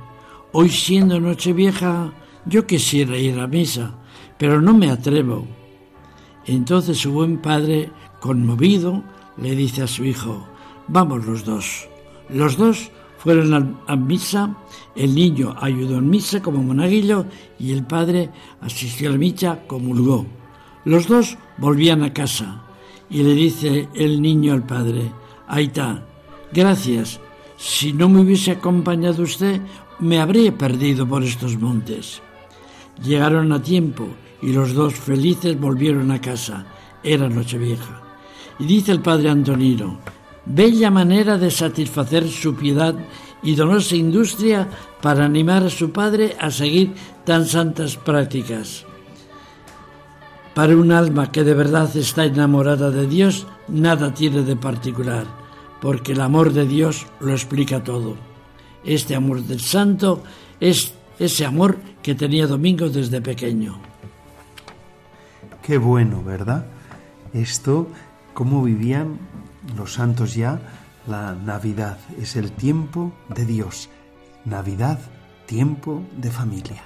hoy 0.52 0.68
siendo 0.68 1.20
Nochevieja, 1.20 2.12
yo 2.46 2.66
quisiera 2.66 3.16
ir 3.16 3.38
a 3.38 3.46
misa, 3.46 3.94
pero 4.38 4.60
no 4.60 4.74
me 4.74 4.90
atrevo. 4.90 5.46
Entonces 6.46 6.98
su 6.98 7.12
buen 7.12 7.38
padre, 7.38 7.90
conmovido, 8.20 9.02
le 9.36 9.54
dice 9.54 9.82
a 9.82 9.86
su 9.86 10.04
hijo, 10.04 10.46
vamos 10.88 11.26
los 11.26 11.44
dos. 11.44 11.88
Los 12.28 12.56
dos 12.56 12.90
fueron 13.18 13.78
a 13.86 13.96
misa, 13.96 14.56
el 14.96 15.14
niño 15.14 15.54
ayudó 15.60 15.98
en 15.98 16.08
misa 16.08 16.40
como 16.40 16.62
monaguillo 16.62 17.26
y 17.58 17.72
el 17.72 17.84
padre 17.84 18.30
asistió 18.60 19.08
a 19.08 19.12
la 19.12 19.18
misa, 19.18 19.60
comulgó. 19.66 20.26
Los 20.84 21.06
dos 21.06 21.36
volvían 21.58 22.02
a 22.02 22.14
casa 22.14 22.62
y 23.10 23.22
le 23.22 23.34
dice 23.34 23.88
el 23.94 24.22
niño 24.22 24.54
al 24.54 24.64
padre, 24.64 25.12
Aita, 25.48 26.06
gracias. 26.52 27.20
Si 27.56 27.92
no 27.92 28.08
me 28.08 28.20
hubiese 28.20 28.52
acompañado 28.52 29.22
usted, 29.22 29.60
me 29.98 30.18
habría 30.18 30.56
perdido 30.56 31.06
por 31.06 31.22
estos 31.22 31.58
montes. 31.58 32.22
Llegaron 33.02 33.52
a 33.52 33.62
tiempo 33.62 34.08
y 34.42 34.52
los 34.52 34.74
dos 34.74 34.94
felices 34.94 35.58
volvieron 35.58 36.10
a 36.10 36.20
casa. 36.20 36.66
Era 37.02 37.28
Nochevieja. 37.28 38.02
Y 38.58 38.64
dice 38.64 38.92
el 38.92 39.00
padre 39.00 39.30
Antonino, 39.30 39.98
bella 40.44 40.90
manera 40.90 41.38
de 41.38 41.50
satisfacer 41.50 42.28
su 42.28 42.54
piedad 42.54 42.94
y 43.42 43.54
donosa 43.54 43.96
industria 43.96 44.68
para 45.00 45.24
animar 45.24 45.64
a 45.64 45.70
su 45.70 45.90
padre 45.90 46.36
a 46.38 46.50
seguir 46.50 46.92
tan 47.24 47.46
santas 47.46 47.96
prácticas. 47.96 48.84
Para 50.54 50.76
un 50.76 50.92
alma 50.92 51.30
que 51.30 51.44
de 51.44 51.54
verdad 51.54 51.96
está 51.96 52.24
enamorada 52.24 52.90
de 52.90 53.06
Dios, 53.06 53.46
nada 53.68 54.12
tiene 54.12 54.42
de 54.42 54.56
particular, 54.56 55.26
porque 55.80 56.12
el 56.12 56.20
amor 56.20 56.52
de 56.52 56.66
Dios 56.66 57.06
lo 57.20 57.32
explica 57.32 57.82
todo. 57.82 58.16
Este 58.84 59.14
amor 59.14 59.42
del 59.42 59.60
santo 59.60 60.22
es 60.58 60.92
ese 61.20 61.44
amor 61.44 61.78
que 62.02 62.14
tenía 62.14 62.46
Domingo 62.46 62.88
desde 62.88 63.20
pequeño. 63.20 63.78
Qué 65.62 65.78
bueno, 65.78 66.24
¿verdad? 66.24 66.64
Esto, 67.34 67.88
cómo 68.34 68.64
vivían 68.64 69.18
los 69.76 69.92
santos 69.92 70.34
ya 70.34 70.60
la 71.06 71.34
Navidad. 71.34 71.98
Es 72.20 72.36
el 72.36 72.50
tiempo 72.50 73.12
de 73.28 73.44
Dios. 73.44 73.90
Navidad, 74.46 74.98
tiempo 75.46 76.02
de 76.16 76.30
familia. 76.30 76.82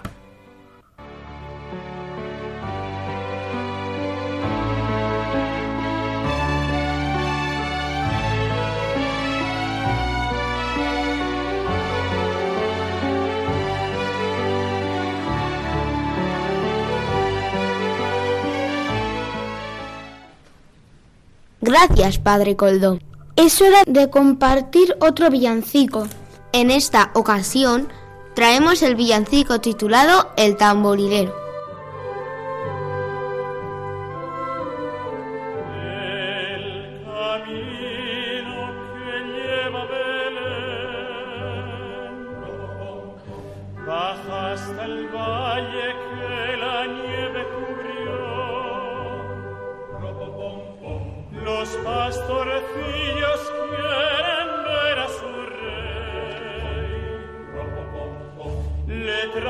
Gracias, 21.67 22.19
Padre 22.19 22.57
Coldo. 22.57 22.99
Es 23.37 23.63
hora 23.63 23.85
de 23.87 24.11
compartir 24.11 24.99
otro 25.01 25.31
villancico. 25.31 26.07
En 26.53 26.71
esta 26.71 27.11
ocasión 27.15 27.89
traemos 28.35 28.83
el 28.83 28.97
villancico 28.97 29.63
titulado 29.63 30.31
El 30.37 30.59
tamborilero. 30.59 31.44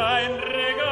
Le 0.05 0.37
traen 0.37 0.84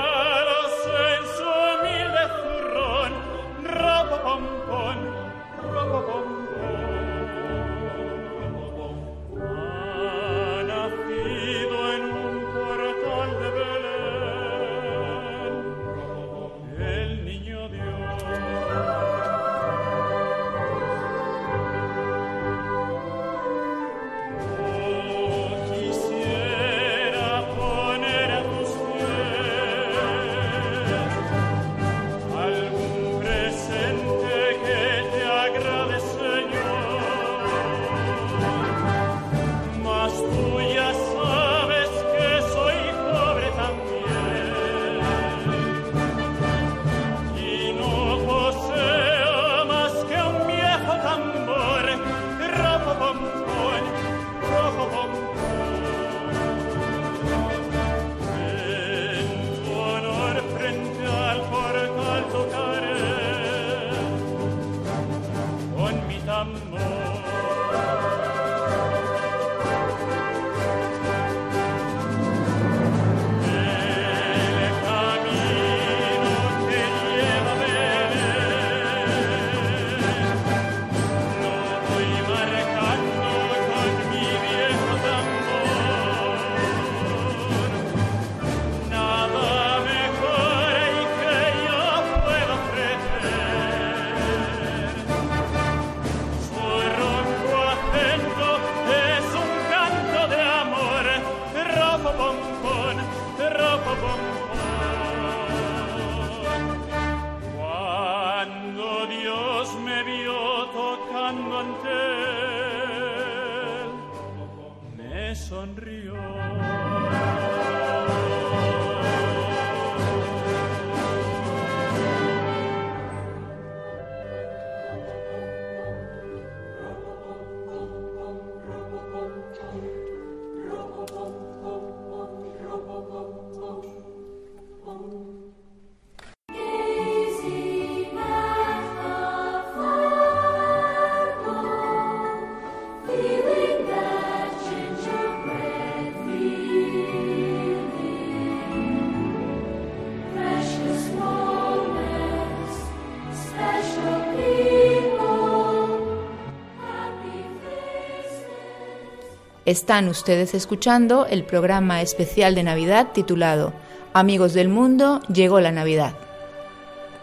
Están 159.65 160.09
ustedes 160.09 160.55
escuchando 160.55 161.25
el 161.27 161.45
programa 161.45 162.03
especial 162.03 162.57
de 162.57 162.65
Navidad 162.65 163.13
titulado 163.15 163.73
Amigos 164.13 164.55
del 164.55 164.69
Mundo, 164.69 165.21
llegó 165.33 165.61
la 165.61 165.71
Navidad. 165.71 166.15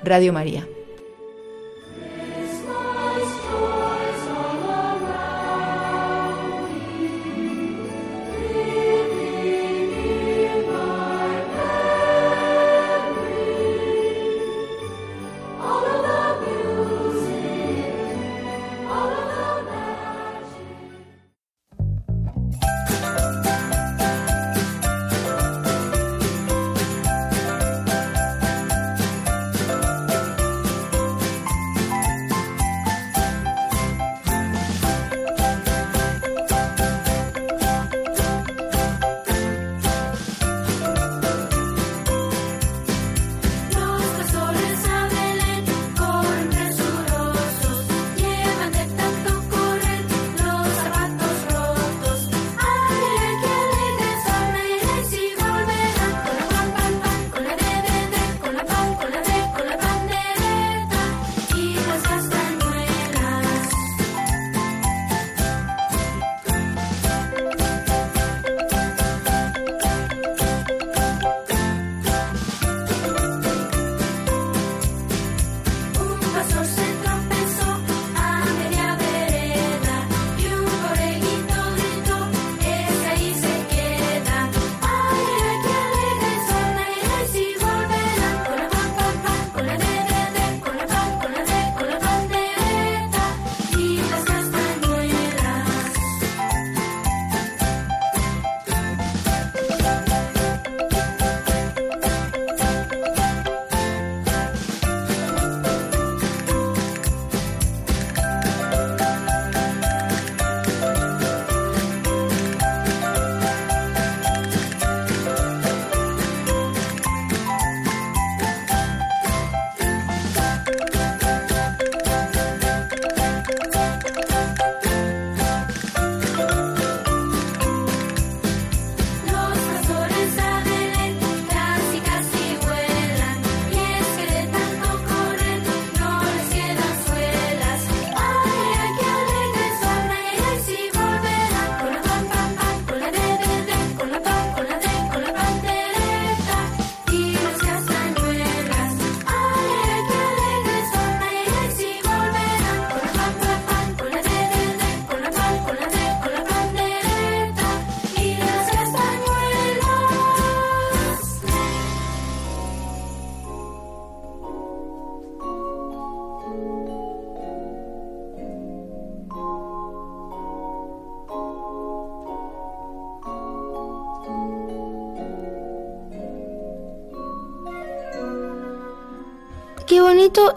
Radio 0.05 0.31
María. 0.31 0.65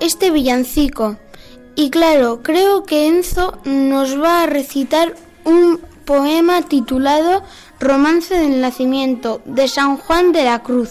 Este 0.03 0.31
villancico. 0.31 1.17
Y 1.75 1.91
claro, 1.91 2.43
creo 2.43 2.83
que 2.83 3.07
Enzo 3.07 3.59
nos 3.65 4.21
va 4.21 4.43
a 4.43 4.47
recitar 4.47 5.15
un 5.45 5.81
poema 6.05 6.62
titulado 6.62 7.43
Romance 7.79 8.37
del 8.37 8.61
Nacimiento 8.61 9.41
de 9.45 9.69
San 9.69 9.97
Juan 9.97 10.33
de 10.33 10.45
la 10.45 10.62
Cruz. 10.62 10.91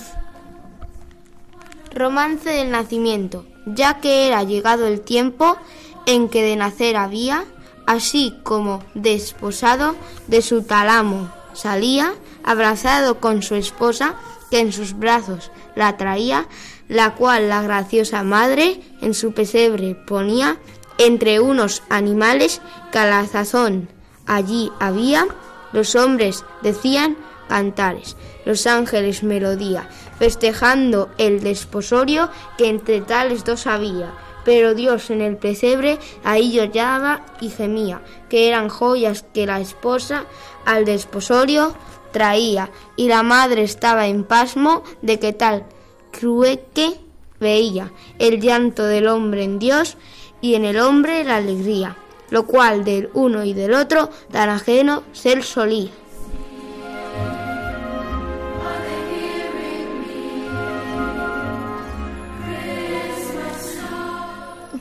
Romance 1.93 2.49
del 2.49 2.71
nacimiento, 2.71 3.45
ya 3.65 3.99
que 3.99 4.27
era 4.27 4.43
llegado 4.43 4.87
el 4.87 5.01
tiempo 5.01 5.57
en 6.05 6.29
que 6.29 6.41
de 6.41 6.55
nacer 6.55 6.95
había, 6.95 7.43
así 7.85 8.33
como 8.43 8.81
desposado 8.93 9.95
de 10.27 10.41
su 10.41 10.63
talamo 10.63 11.29
salía, 11.53 12.13
abrazado 12.43 13.19
con 13.19 13.43
su 13.43 13.55
esposa, 13.55 14.15
que 14.49 14.59
en 14.59 14.71
sus 14.71 14.97
brazos 14.97 15.51
la 15.75 15.97
traía, 15.97 16.47
la 16.91 17.15
cual 17.15 17.47
la 17.47 17.61
graciosa 17.61 18.21
madre 18.21 18.81
en 19.01 19.13
su 19.13 19.31
pesebre 19.31 19.95
ponía 19.95 20.57
entre 20.97 21.39
unos 21.39 21.83
animales 21.89 22.61
que 22.91 22.99
a 22.99 23.05
la 23.05 23.25
sazón 23.25 23.87
allí 24.27 24.69
había, 24.77 25.25
los 25.71 25.95
hombres 25.95 26.43
decían 26.61 27.15
cantares, 27.47 28.17
los 28.43 28.67
ángeles 28.67 29.23
melodía, 29.23 29.87
festejando 30.19 31.09
el 31.17 31.39
desposorio 31.39 32.29
que 32.57 32.67
entre 32.67 32.99
tales 32.99 33.45
dos 33.45 33.67
había. 33.67 34.11
Pero 34.43 34.75
Dios 34.75 35.11
en 35.11 35.21
el 35.21 35.37
pesebre 35.37 35.97
ahí 36.25 36.51
lloraba 36.51 37.25
y 37.39 37.51
gemía, 37.51 38.01
que 38.27 38.49
eran 38.49 38.67
joyas 38.67 39.23
que 39.33 39.45
la 39.45 39.61
esposa 39.61 40.25
al 40.65 40.83
desposorio 40.83 41.73
traía, 42.11 42.69
y 42.97 43.07
la 43.07 43.23
madre 43.23 43.63
estaba 43.63 44.07
en 44.07 44.25
pasmo 44.25 44.83
de 45.01 45.19
que 45.19 45.31
tal 45.31 45.65
crueque 46.11 46.99
veía 47.39 47.91
el 48.19 48.39
llanto 48.39 48.85
del 48.85 49.07
hombre 49.07 49.43
en 49.43 49.59
Dios 49.59 49.97
y 50.41 50.55
en 50.55 50.65
el 50.65 50.79
hombre 50.79 51.23
la 51.23 51.37
alegría, 51.37 51.97
lo 52.29 52.45
cual 52.45 52.83
del 52.83 53.09
uno 53.13 53.43
y 53.43 53.53
del 53.53 53.73
otro 53.73 54.09
tan 54.31 54.49
ajeno 54.49 55.03
ser 55.11 55.43
solía. 55.43 55.91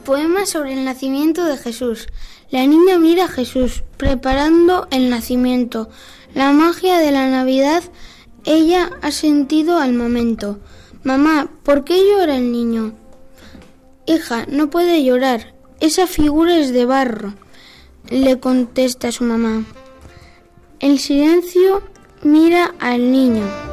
Poema 0.05 0.45
sobre 0.45 0.73
el 0.73 0.85
nacimiento 0.85 1.45
de 1.45 1.57
Jesús. 1.57 2.09
La 2.51 2.67
niña 2.67 2.99
mira 2.99 3.27
a 3.27 3.29
Jesús 3.29 3.85
preparando 3.97 4.89
el 4.91 5.09
nacimiento. 5.09 5.89
La 6.35 6.51
magia 6.51 6.99
de 6.99 7.13
la 7.13 7.29
Navidad 7.29 7.85
ella 8.45 8.91
ha 9.03 9.13
sentido 9.13 9.79
al 9.79 9.93
momento. 9.93 10.59
Mamá, 11.03 11.49
¿por 11.63 11.85
qué 11.85 11.99
llora 11.99 12.37
el 12.37 12.53
niño? 12.53 12.93
Hija, 14.07 14.45
no 14.49 14.69
puede 14.69 15.03
llorar. 15.03 15.55
Esa 15.81 16.07
figura 16.07 16.59
es 16.59 16.73
de 16.75 16.85
barro, 16.85 17.33
le 18.11 18.39
contesta 18.39 19.11
su 19.11 19.25
mamá. 19.25 19.65
El 20.79 20.99
silencio 20.99 21.83
mira 22.23 22.75
al 22.81 23.11
niño. 23.11 23.70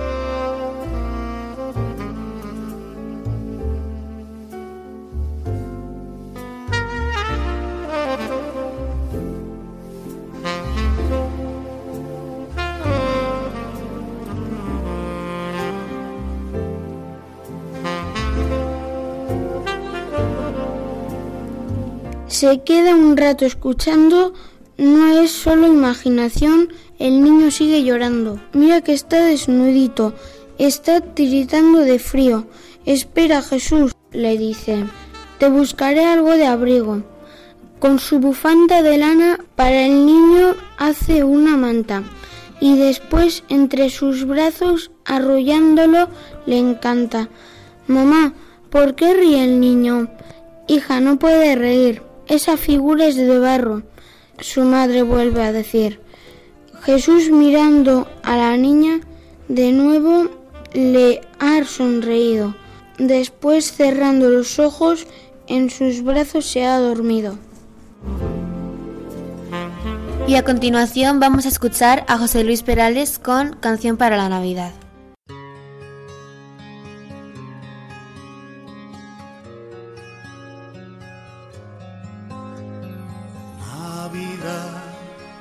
Se 22.40 22.62
queda 22.62 22.96
un 22.96 23.18
rato 23.18 23.48
escuchando, 23.48 24.32
no 24.78 25.08
es 25.08 25.32
solo 25.32 25.66
imaginación, 25.66 26.72
el 27.00 27.24
niño 27.24 27.50
sigue 27.50 27.84
llorando. 27.84 28.40
Mira 28.54 28.82
que 28.82 28.94
está 28.94 29.26
desnudito, 29.26 30.14
está 30.60 31.02
tiritando 31.02 31.80
de 31.80 31.98
frío. 31.98 32.46
Espera, 32.86 33.42
Jesús, 33.42 33.94
le 34.12 34.38
dice, 34.38 34.86
te 35.40 35.50
buscaré 35.50 36.06
algo 36.06 36.34
de 36.34 36.46
abrigo. 36.46 37.02
Con 37.80 37.98
su 37.98 38.20
bufanda 38.20 38.84
de 38.84 39.00
lana 39.00 39.40
para 39.56 39.88
el 39.88 40.06
niño 40.06 40.54
hace 40.78 41.24
una 41.24 41.58
manta 41.58 42.04
y 42.62 42.78
después 42.78 43.46
entre 43.50 43.90
sus 43.90 44.28
brazos 44.28 44.92
arrullándolo 45.06 46.08
le 46.46 46.60
encanta. 46.60 47.30
Mamá, 47.88 48.36
¿por 48.70 48.94
qué 48.94 49.16
ríe 49.16 49.44
el 49.44 49.60
niño? 49.60 50.08
Hija, 50.68 51.00
no 51.00 51.18
puede 51.18 51.56
reír. 51.56 52.07
Esa 52.28 52.58
figura 52.58 53.06
es 53.06 53.16
de 53.16 53.40
barro. 53.40 53.84
Su 54.40 54.64
madre 54.64 55.02
vuelve 55.02 55.44
a 55.44 55.52
decir. 55.52 56.02
Jesús 56.82 57.30
mirando 57.32 58.08
a 58.24 58.36
la 58.36 58.58
niña 58.58 59.00
de 59.48 59.72
nuevo 59.72 60.30
le 60.74 61.22
ha 61.40 61.64
sonreído. 61.64 62.56
Después 62.98 63.72
cerrando 63.72 64.30
los 64.30 64.60
ojos 64.60 65.08
en 65.48 65.70
sus 65.70 66.04
brazos 66.04 66.46
se 66.46 66.66
ha 66.66 66.78
dormido. 66.80 67.38
Y 70.28 70.36
a 70.36 70.44
continuación 70.44 71.22
vamos 71.22 71.46
a 71.46 71.50
escuchar 71.50 72.04
a 72.10 72.18
José 72.18 72.44
Luis 72.44 72.62
Perales 72.62 73.18
con 73.18 73.54
Canción 73.54 73.96
para 73.96 74.18
la 74.18 74.28
Navidad. 74.28 74.74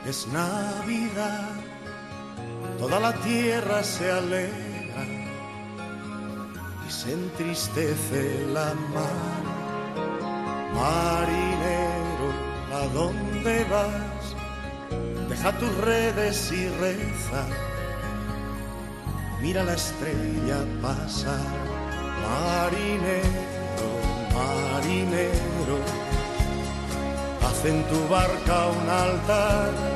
Es 0.08 0.28
Navidad, 0.28 1.50
toda 2.78 3.00
la 3.00 3.12
tierra 3.12 3.82
se 3.82 4.08
alegra 4.08 5.04
y 6.86 6.90
se 6.90 7.12
entristece 7.12 8.46
la 8.52 8.72
mar. 8.94 9.42
Marinero, 10.72 12.28
¿a 12.72 12.86
dónde 12.94 13.64
vas? 13.64 14.36
Deja 15.28 15.50
tus 15.58 15.76
redes 15.78 16.52
y 16.52 16.68
reza. 16.68 17.44
Mira 19.40 19.64
la 19.64 19.74
estrella 19.74 20.58
pasar. 20.80 21.40
Marinero, 22.22 23.88
marinero, 24.34 25.78
haz 27.42 27.64
en 27.64 27.82
tu 27.88 28.08
barca 28.08 28.66
un 28.68 28.88
altar. 28.88 29.95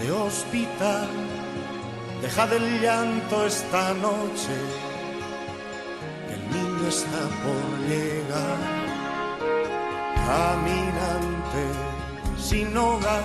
de 0.00 0.10
hospital, 0.10 1.08
deja 2.22 2.46
del 2.46 2.80
llanto 2.80 3.46
esta 3.46 3.92
noche, 3.94 4.56
que 6.26 6.34
el 6.34 6.44
niño 6.50 6.88
está 6.88 7.22
por 7.44 7.64
llegar. 7.88 8.60
Caminante 10.26 11.64
sin 12.38 12.76
hogar, 12.76 13.24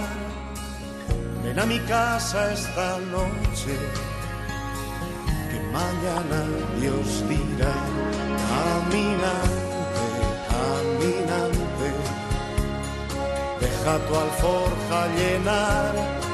ven 1.43 1.59
a 1.59 1.65
mi 1.65 1.79
casa 1.79 2.51
esta 2.51 2.99
noche, 2.99 3.75
que 5.49 5.59
mañana 5.71 6.39
Dios 6.79 7.23
dirá. 7.29 7.75
Caminante, 8.51 9.65
caminante, 10.51 11.87
deja 13.61 13.97
tu 14.07 14.15
alforja 14.15 15.07
llenar. 15.15 16.24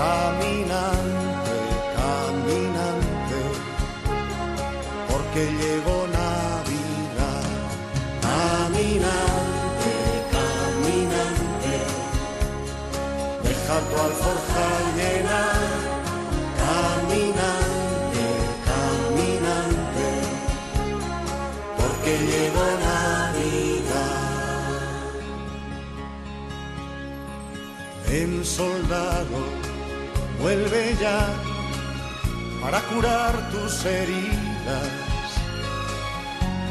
Caminante, 0.00 1.56
caminante, 1.94 3.40
porque 5.10 5.42
llegó 5.60 5.98
Navidad. 6.06 7.44
Caminante, 8.22 9.94
caminante, 10.36 11.76
deja 13.44 13.76
tu 13.88 13.96
alforja 14.08 14.68
llena. 14.96 15.42
Caminante, 16.64 18.24
caminante, 18.70 20.08
porque 21.76 22.12
llegó 22.30 22.66
Navidad. 22.88 24.20
El 28.08 28.46
soldado 28.46 29.49
vuelve 30.40 30.96
ya 31.00 31.28
para 32.62 32.80
curar 32.82 33.50
tus 33.50 33.84
heridas, 33.84 34.90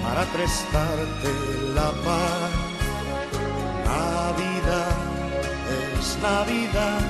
para 0.04 0.24
prestarte 0.26 1.30
la 1.74 1.92
paz. 2.06 2.52
Navidad 3.86 4.98
es 6.00 6.18
Navidad, 6.22 7.02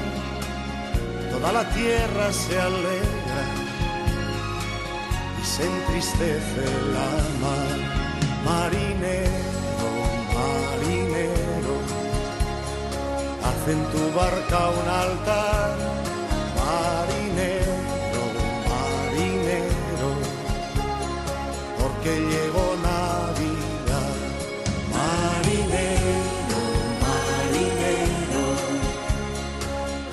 toda 1.31 1.51
la 1.51 1.69
tierra 1.69 2.31
se 2.31 2.59
alegra 2.59 3.43
y 5.41 5.45
se 5.45 5.65
entristece 5.65 6.63
la 6.95 7.11
mar. 7.43 7.79
Marinero, 8.45 9.89
marinero, 10.35 11.75
haz 13.43 13.67
en 13.67 13.83
tu 13.91 14.17
barca 14.17 14.69
un 14.69 14.87
altar. 14.89 16.08
Porque 22.09 22.21
llegó 22.21 22.75
Navidad. 22.81 24.15
Marinero, 24.93 26.61
marinero, 27.03 28.45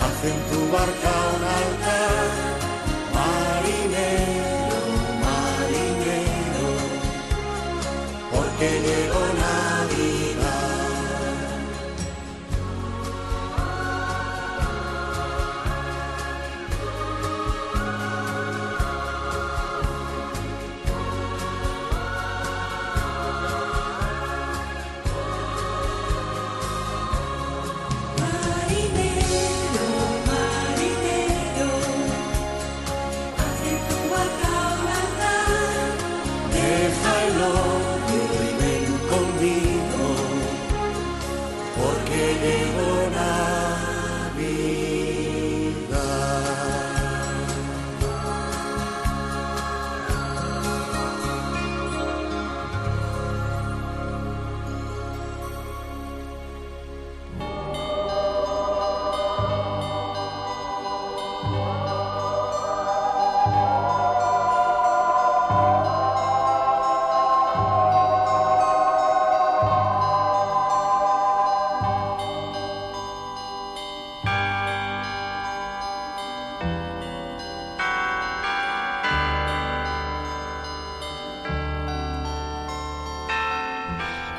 haz 0.00 0.24
en 0.24 0.38
tu 0.50 0.72
barca 0.72 1.25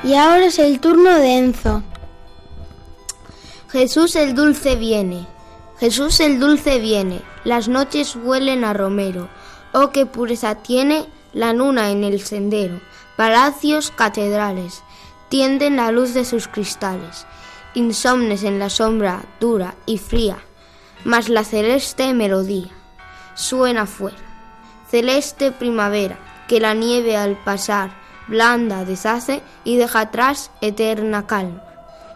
Y 0.07 0.15
ahora 0.15 0.45
es 0.45 0.57
el 0.57 0.79
turno 0.79 1.19
de 1.19 1.37
Enzo. 1.37 1.83
Jesús 3.67 4.15
el 4.15 4.35
dulce 4.35 4.77
viene, 4.77 5.27
Jesús 5.81 6.21
el 6.21 6.39
dulce 6.39 6.79
viene, 6.79 7.21
las 7.43 7.67
noches 7.67 8.15
huelen 8.15 8.63
a 8.63 8.71
romero. 8.71 9.27
Oh, 9.73 9.89
qué 9.89 10.05
pureza 10.05 10.55
tiene 10.55 11.09
la 11.33 11.51
luna 11.51 11.91
en 11.91 12.05
el 12.05 12.21
sendero. 12.21 12.79
Palacios, 13.17 13.91
catedrales, 13.91 14.81
tienden 15.27 15.75
la 15.75 15.91
luz 15.91 16.13
de 16.13 16.23
sus 16.23 16.47
cristales, 16.47 17.27
insomnes 17.73 18.43
en 18.43 18.59
la 18.59 18.69
sombra 18.69 19.25
dura 19.41 19.75
y 19.85 19.97
fría, 19.97 20.37
mas 21.03 21.27
la 21.27 21.43
celeste 21.43 22.13
melodía 22.13 22.71
suena 23.35 23.85
fuera. 23.85 24.17
Celeste 24.89 25.51
primavera, 25.51 26.17
que 26.47 26.61
la 26.61 26.73
nieve 26.73 27.17
al 27.17 27.35
pasar 27.43 28.06
blanda 28.27 28.85
deshace 28.85 29.41
y 29.63 29.77
deja 29.77 30.01
atrás 30.01 30.51
eterna 30.61 31.27
calma. 31.27 31.63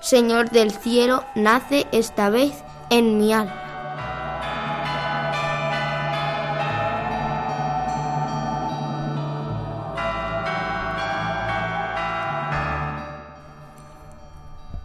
Señor 0.01 0.49
del 0.49 0.72
cielo, 0.72 1.24
nace 1.36 1.88
esta 1.91 2.30
vez 2.30 2.53
en 2.89 3.18
mi 3.18 3.34
alma. 3.34 3.62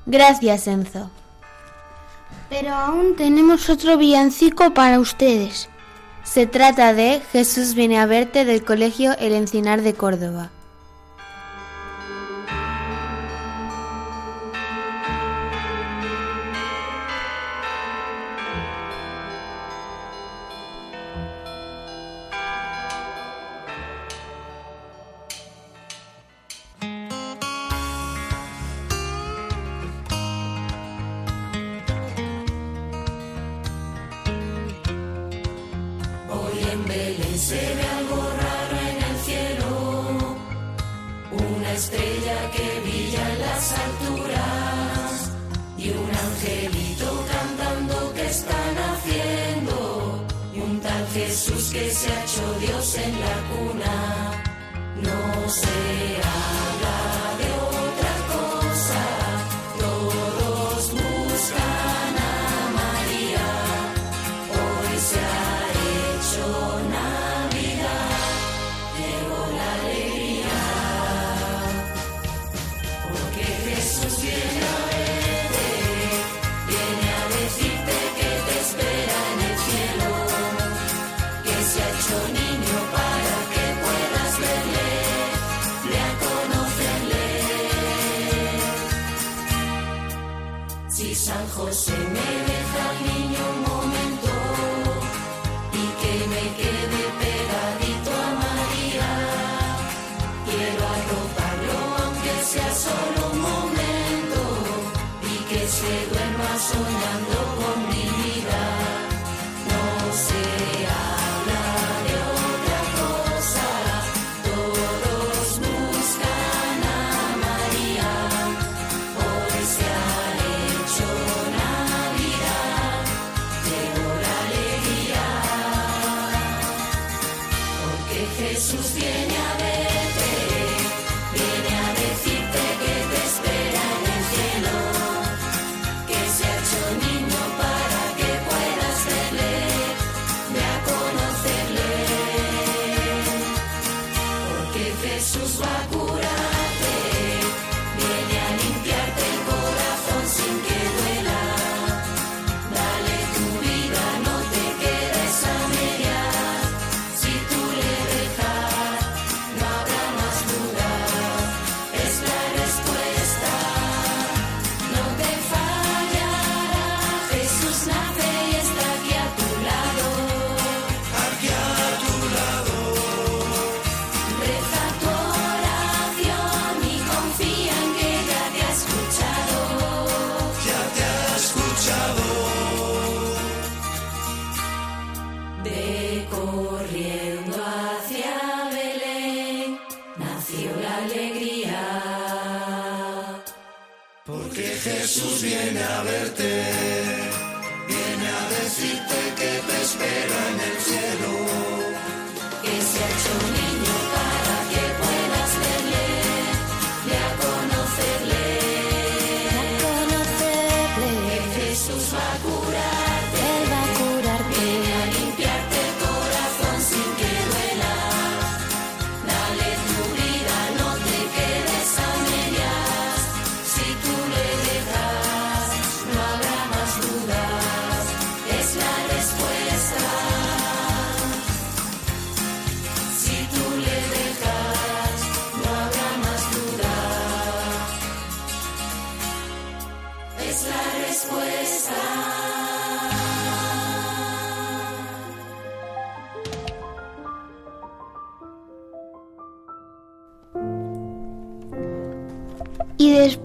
Gracias, 0.07 0.69
Enzo. 0.69 1.11
Pero 2.49 2.73
aún 2.73 3.17
tenemos 3.17 3.69
otro 3.69 3.97
villancico 3.99 4.73
para 4.73 5.01
ustedes. 5.01 5.69
Se 6.23 6.47
trata 6.47 6.95
de 6.95 7.21
Jesús 7.33 7.75
viene 7.75 7.99
a 7.99 8.07
verte 8.07 8.45
del 8.45 8.65
Colegio 8.65 9.17
El 9.19 9.33
Encinar 9.33 9.83
de 9.83 9.95
Córdoba. 9.95 10.51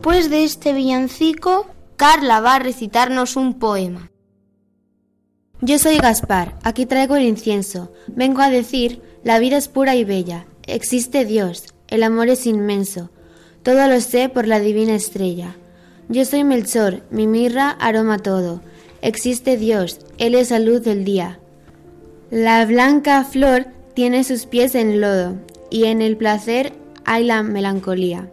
Después 0.01 0.31
de 0.31 0.43
este 0.43 0.73
villancico, 0.73 1.67
Carla 1.95 2.39
va 2.39 2.55
a 2.55 2.59
recitarnos 2.59 3.35
un 3.35 3.59
poema. 3.59 4.09
Yo 5.61 5.77
soy 5.77 5.99
Gaspar, 5.99 6.57
aquí 6.63 6.87
traigo 6.87 7.17
el 7.17 7.25
incienso. 7.25 7.93
Vengo 8.07 8.41
a 8.41 8.49
decir, 8.49 9.03
la 9.23 9.37
vida 9.37 9.57
es 9.57 9.67
pura 9.67 9.95
y 9.95 10.03
bella. 10.03 10.47
Existe 10.65 11.23
Dios, 11.23 11.75
el 11.87 12.01
amor 12.01 12.29
es 12.29 12.47
inmenso. 12.47 13.11
Todo 13.61 13.87
lo 13.87 14.01
sé 14.01 14.27
por 14.27 14.47
la 14.47 14.59
divina 14.59 14.95
estrella. 14.95 15.55
Yo 16.09 16.25
soy 16.25 16.45
Melchor, 16.45 17.03
mi 17.11 17.27
mirra 17.27 17.69
aroma 17.69 18.17
todo. 18.17 18.63
Existe 19.03 19.55
Dios, 19.55 19.99
Él 20.17 20.33
es 20.33 20.49
la 20.49 20.57
luz 20.57 20.81
del 20.81 21.05
día. 21.05 21.37
La 22.31 22.65
blanca 22.65 23.23
flor 23.23 23.67
tiene 23.93 24.23
sus 24.23 24.47
pies 24.47 24.73
en 24.73 24.99
lodo, 24.99 25.35
y 25.69 25.85
en 25.85 26.01
el 26.01 26.17
placer 26.17 26.73
hay 27.05 27.23
la 27.23 27.43
melancolía. 27.43 28.31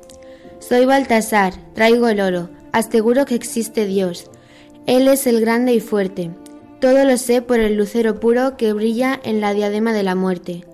Soy 0.61 0.84
Baltasar, 0.84 1.54
traigo 1.74 2.09
el 2.09 2.20
oro, 2.20 2.50
aseguro 2.72 3.24
que 3.24 3.34
existe 3.34 3.86
Dios. 3.86 4.30
Él 4.86 5.06
es 5.09 5.26
el 5.26 5.40
grande 5.40 5.72
y 5.72 5.80
fuerte. 5.80 6.30
Todo 6.80 7.04
lo 7.04 7.16
sé 7.16 7.42
por 7.42 7.61
el 7.61 7.76
lucero 7.76 8.20
puro 8.20 8.56
que 8.56 8.72
brilla 8.72 9.18
en 9.22 9.40
la 9.40 9.54
diadema 9.54 9.92
de 9.92 10.02
la 10.02 10.14
muerte. 10.14 10.64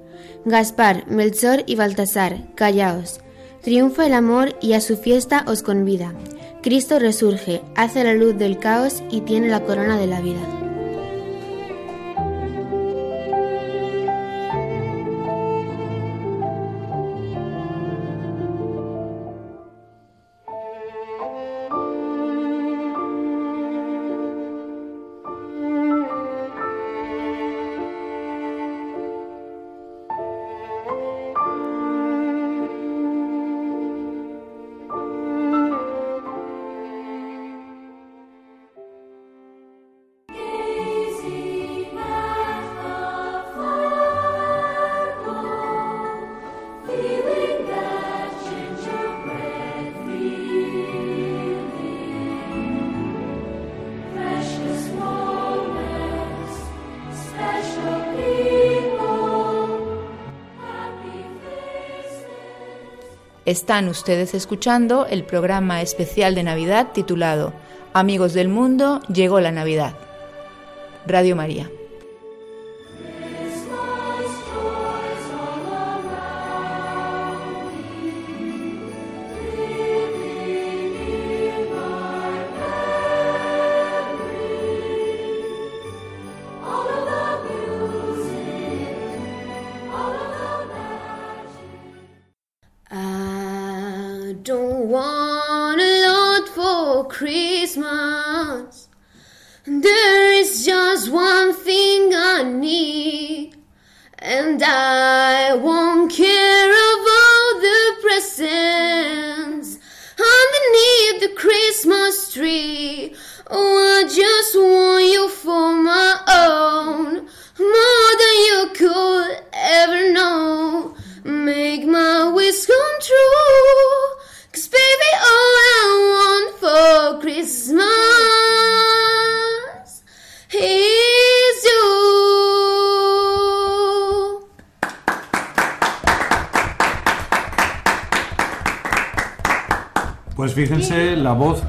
Gaspar, 0.44 1.06
Melchor 1.06 1.64
y 1.66 1.76
Baltasar, 1.76 2.54
callaos. 2.54 3.20
Triunfa 3.62 4.06
el 4.06 4.14
amor 4.14 4.56
y 4.60 4.72
a 4.72 4.80
su 4.80 4.96
fiesta 4.96 5.44
os 5.46 5.62
convida. 5.62 6.14
Cristo 6.62 6.98
resurge, 6.98 7.62
hace 7.76 8.04
la 8.04 8.14
luz 8.14 8.36
del 8.36 8.58
caos 8.58 9.02
y 9.10 9.20
tiene 9.20 9.48
la 9.48 9.64
corona 9.64 9.98
de 9.98 10.06
la 10.06 10.20
vida. 10.20 10.63
Están 63.46 63.88
ustedes 63.88 64.32
escuchando 64.32 65.04
el 65.04 65.22
programa 65.22 65.82
especial 65.82 66.34
de 66.34 66.42
Navidad 66.42 66.92
titulado 66.94 67.52
Amigos 67.92 68.32
del 68.32 68.48
Mundo, 68.48 69.02
llegó 69.12 69.38
la 69.38 69.52
Navidad. 69.52 69.94
Radio 71.06 71.36
María. 71.36 71.70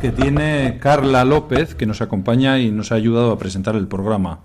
Que 0.06 0.12
tiene 0.12 0.78
Carla 0.80 1.26
López, 1.26 1.74
que 1.74 1.88
nos 1.88 1.99
acompaña 1.99 2.60
y 2.60 2.70
nos 2.70 2.91
ha 2.91 2.95
ayudado 2.95 3.32
a 3.32 3.39
presentar 3.39 3.76
el 3.76 3.88
programa. 3.88 4.41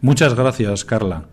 Muchas 0.00 0.34
gracias, 0.34 0.86
Carla. 0.86 1.26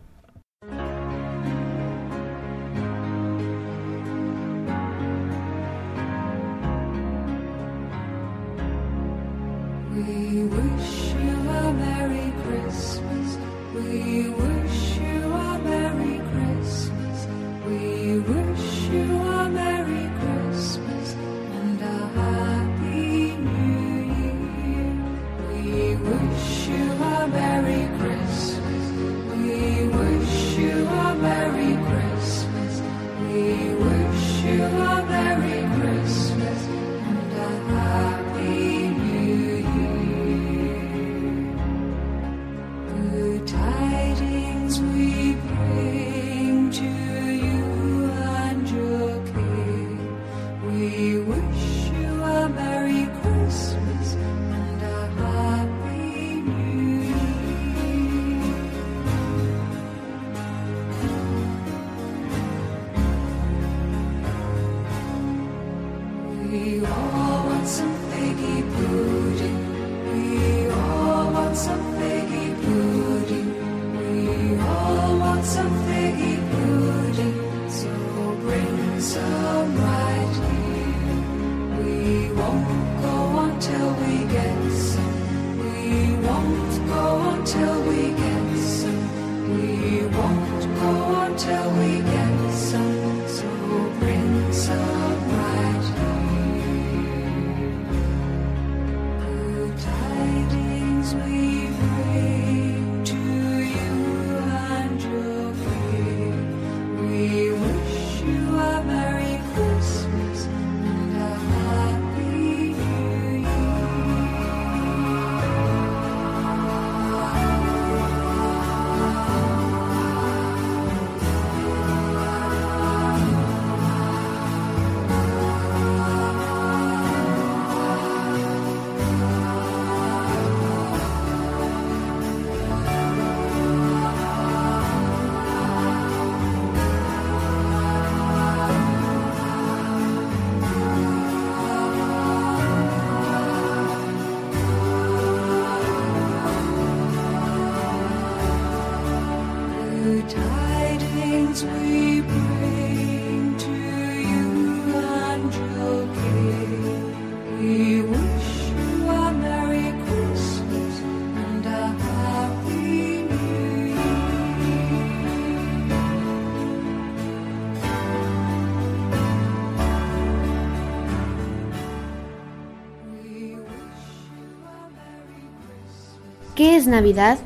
Navidad? 176.90 177.38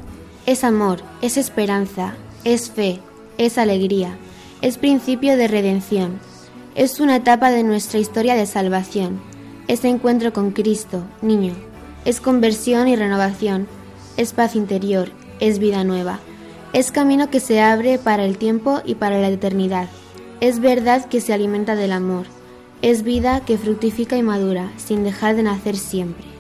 Es 0.45 0.63
amor, 0.63 0.99
es 1.21 1.37
esperanza, 1.37 2.15
es 2.43 2.71
fe, 2.71 2.99
es 3.37 3.57
alegría, 3.57 4.17
es 4.61 4.77
principio 4.77 5.37
de 5.37 5.47
redención, 5.47 6.19
es 6.75 6.99
una 6.99 7.17
etapa 7.17 7.51
de 7.51 7.63
nuestra 7.63 7.99
historia 7.99 8.35
de 8.35 8.45
salvación, 8.45 9.21
es 9.67 9.85
encuentro 9.85 10.33
con 10.33 10.51
Cristo, 10.51 11.03
niño, 11.21 11.53
es 12.03 12.19
conversión 12.19 12.87
y 12.87 12.95
renovación, 12.95 13.67
es 14.17 14.33
paz 14.33 14.55
interior, 14.55 15.11
es 15.39 15.59
vida 15.59 15.83
nueva, 15.83 16.19
es 16.73 16.91
camino 16.91 17.29
que 17.29 17.39
se 17.39 17.61
abre 17.61 17.99
para 17.99 18.25
el 18.25 18.37
tiempo 18.37 18.81
y 18.83 18.95
para 18.95 19.19
la 19.19 19.29
eternidad, 19.29 19.87
es 20.41 20.59
verdad 20.59 21.05
que 21.05 21.21
se 21.21 21.31
alimenta 21.31 21.75
del 21.75 21.93
amor, 21.93 22.25
es 22.81 23.03
vida 23.03 23.45
que 23.45 23.57
fructifica 23.57 24.17
y 24.17 24.23
madura 24.23 24.71
sin 24.75 25.05
dejar 25.05 25.37
de 25.37 25.43
nacer 25.43 25.77
siempre. 25.77 26.32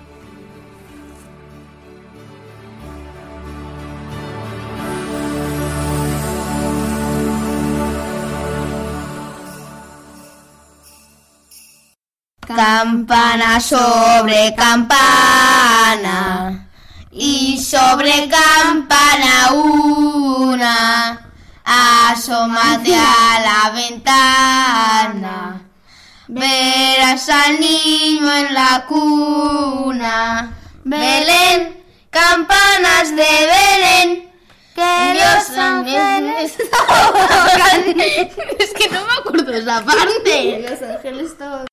Campana 12.47 13.59
sobre 13.59 14.53
campana 14.55 16.13
y 17.11 17.57
sobre 17.63 18.27
campana 18.27 19.53
una, 19.53 21.29
asómate 21.63 22.95
a 22.95 23.39
la 23.39 23.69
ventana, 23.71 25.61
verás 26.27 27.29
al 27.29 27.59
niño 27.59 28.31
en 28.35 28.53
la 28.53 28.85
cuna. 28.87 30.53
Belén, 30.83 31.81
campanas 32.09 33.15
de 33.15 33.47
Belén, 33.53 34.31
que 34.75 35.13
los 35.13 35.57
ángeles 35.57 36.57
tocan. 36.71 37.99
Es 38.59 38.73
que 38.73 38.89
no 38.89 39.05
me 39.05 39.13
acuerdo 39.19 39.51
de 39.51 39.59
esa 39.59 39.81
parte. 39.85 40.67
Los 40.67 40.81
ángeles 40.81 41.37
tocan. 41.37 41.72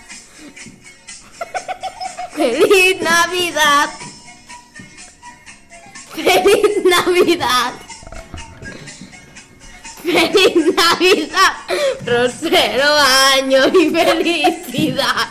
Feliz 2.35 3.01
Navidad. 3.01 3.89
Feliz 6.13 6.85
Navidad. 6.85 7.73
Feliz 10.01 10.73
Navidad. 10.73 11.53
Próspero 12.05 12.97
año 13.35 13.67
y 13.67 13.89
felicidad. 13.89 15.27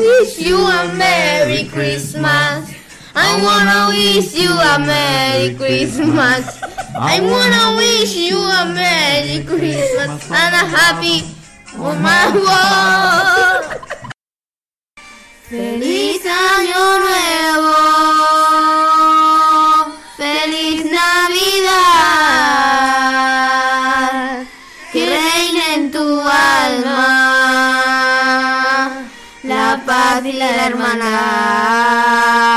wish 0.00 0.38
you 0.38 0.56
a 0.56 0.92
Merry 0.94 1.68
Christmas. 1.68 2.70
I 3.14 3.42
wanna 3.42 3.88
wish 3.88 4.34
you 4.34 4.50
a 4.50 4.78
Merry 4.78 5.54
Christmas. 5.56 6.62
I 6.98 7.20
wanna 7.20 7.76
wish 7.76 8.16
you 8.16 8.38
a 8.38 8.64
Merry 8.64 9.44
Christmas 9.44 10.30
and 10.30 10.54
a 10.54 10.76
Happy 10.76 11.36
Oh 11.78 11.94
my. 11.96 14.02
Feliz 15.48 16.22
Año 16.26 16.98
Nuevo. 16.98 17.76
Feliz 20.16 20.84
Navidad. 20.84 21.76
Que 24.92 25.06
reine 25.06 25.74
en 25.74 25.92
tu 25.92 26.20
alma 26.20 27.06
la 29.44 29.82
paz 29.86 30.24
y 30.24 30.32
la 30.32 30.66
hermandad. 30.66 32.55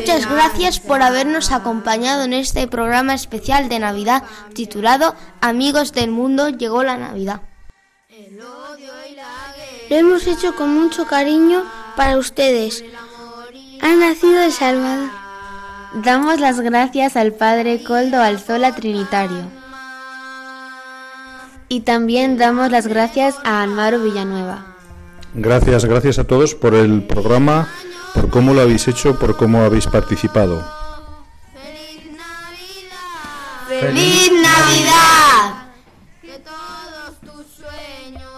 Muchas 0.00 0.30
gracias 0.30 0.80
por 0.80 1.02
habernos 1.02 1.52
acompañado 1.52 2.24
en 2.24 2.32
este 2.32 2.66
programa 2.66 3.12
especial 3.12 3.68
de 3.68 3.78
Navidad 3.78 4.22
titulado 4.54 5.14
Amigos 5.42 5.92
del 5.92 6.10
Mundo, 6.10 6.48
llegó 6.48 6.82
la 6.82 6.96
Navidad. 6.96 7.42
Lo 9.90 9.96
hemos 9.96 10.26
hecho 10.26 10.56
con 10.56 10.74
mucho 10.74 11.04
cariño 11.04 11.64
para 11.96 12.16
ustedes. 12.16 12.82
Ha 13.82 13.94
nacido 13.94 14.40
El 14.40 14.52
Salvador. 14.52 15.10
Damos 16.02 16.40
las 16.40 16.60
gracias 16.60 17.14
al 17.16 17.34
Padre 17.34 17.82
Coldo 17.82 18.22
Alzola 18.22 18.74
Trinitario. 18.74 19.50
Y 21.68 21.80
también 21.80 22.38
damos 22.38 22.70
las 22.70 22.86
gracias 22.86 23.36
a 23.44 23.62
Almaro 23.62 24.00
Villanueva. 24.00 24.64
Gracias, 25.34 25.84
gracias 25.84 26.18
a 26.18 26.24
todos 26.24 26.54
por 26.54 26.74
el 26.74 27.02
programa 27.02 27.68
por 28.14 28.30
cómo 28.30 28.54
lo 28.54 28.60
habéis 28.62 28.86
hecho, 28.88 29.18
por 29.18 29.36
cómo 29.36 29.62
habéis 29.62 29.86
participado. 29.86 30.64
¡Feliz 33.68 34.30
Navidad! 34.32 35.68
Que 36.20 36.38
todos 36.38 37.20
tus 37.20 37.46
sueños. 37.56 38.30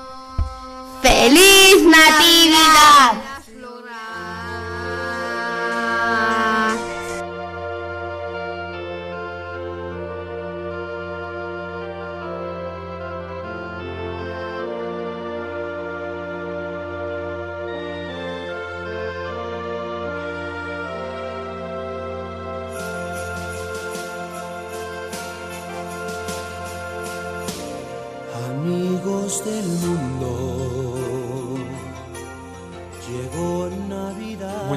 ¡Feliz 1.03 1.85
Natividad! 1.85 3.32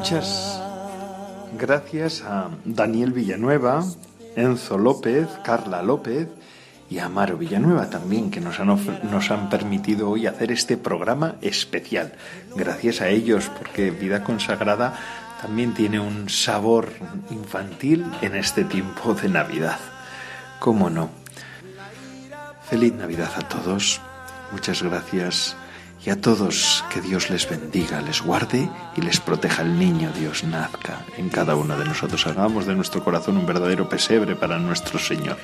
Muchas 0.05 0.61
gracias 1.57 2.21
a 2.21 2.51
Daniel 2.63 3.11
Villanueva, 3.11 3.83
Enzo 4.35 4.77
López, 4.77 5.27
Carla 5.43 5.81
López 5.81 6.27
y 6.91 6.99
a 6.99 7.05
Amaro 7.05 7.39
Villanueva 7.39 7.89
también, 7.89 8.29
que 8.29 8.39
nos 8.39 8.59
han, 9.31 9.49
permitido 9.49 10.11
hoy 10.11 10.27
hacer 10.27 10.51
este 10.51 10.77
programa 10.77 11.37
especial. 11.41 12.13
Gracias 12.55 13.01
a 13.01 13.09
ellos, 13.09 13.49
porque 13.57 13.89
Vida 13.89 14.23
Consagrada 14.23 14.93
también 15.41 15.73
tiene 15.73 15.99
un 15.99 16.29
sabor 16.29 16.91
infantil 17.31 18.05
en 18.21 18.35
este 18.35 18.63
tiempo 18.63 19.15
de 19.15 19.27
Navidad. 19.27 19.79
¿Cómo 20.59 20.91
no? 20.91 21.09
Feliz 22.69 22.93
Navidad 22.93 23.31
a 23.35 23.41
todos. 23.47 23.99
Muchas 24.51 24.83
gracias. 24.83 25.57
Y 26.05 26.11
a 26.11 26.21
todos 26.21 26.83
que 26.93 27.01
Dios 27.01 27.31
les 27.31 27.49
bendiga, 27.49 27.99
les 28.01 28.21
guarde 28.21 28.69
y 28.95 29.01
les 29.01 29.19
proteja 29.19 29.63
el 29.63 29.79
niño 29.79 30.11
Dios 30.13 30.43
nazca 30.43 31.03
en 31.17 31.29
cada 31.29 31.55
uno 31.55 31.75
de 31.79 31.85
nosotros. 31.85 32.27
Hagamos 32.27 32.67
de 32.67 32.75
nuestro 32.75 33.03
corazón 33.03 33.37
un 33.37 33.47
verdadero 33.47 33.89
pesebre 33.89 34.35
para 34.35 34.59
nuestro 34.59 34.99
Señor. 34.99 35.37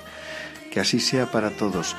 Que 0.70 0.80
así 0.80 1.00
sea 1.00 1.32
para 1.32 1.50
todos. 1.58 1.96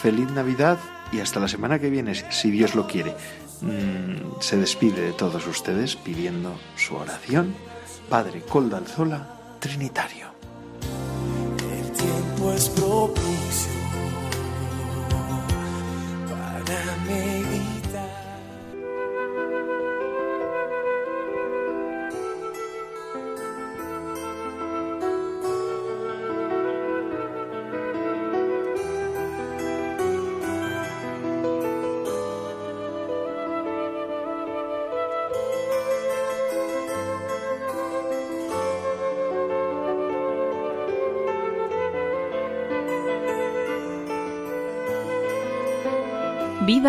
Feliz 0.00 0.30
Navidad 0.30 0.78
y 1.12 1.20
hasta 1.20 1.40
la 1.40 1.48
semana 1.48 1.78
que 1.78 1.90
viene, 1.90 2.14
si 2.30 2.50
Dios 2.50 2.74
lo 2.74 2.86
quiere. 2.86 3.14
Mm, 3.60 4.40
se 4.40 4.56
despide 4.56 5.02
de 5.02 5.12
todos 5.12 5.46
ustedes 5.46 5.96
pidiendo 5.96 6.58
su 6.76 6.96
oración. 6.96 7.54
Padre 8.08 8.40
Coldo 8.40 8.78
Alzola, 8.78 9.28
Trinitario. 9.60 10.28
El 11.70 11.92
tiempo 11.92 12.52
es 12.52 12.66
propicio 12.70 13.79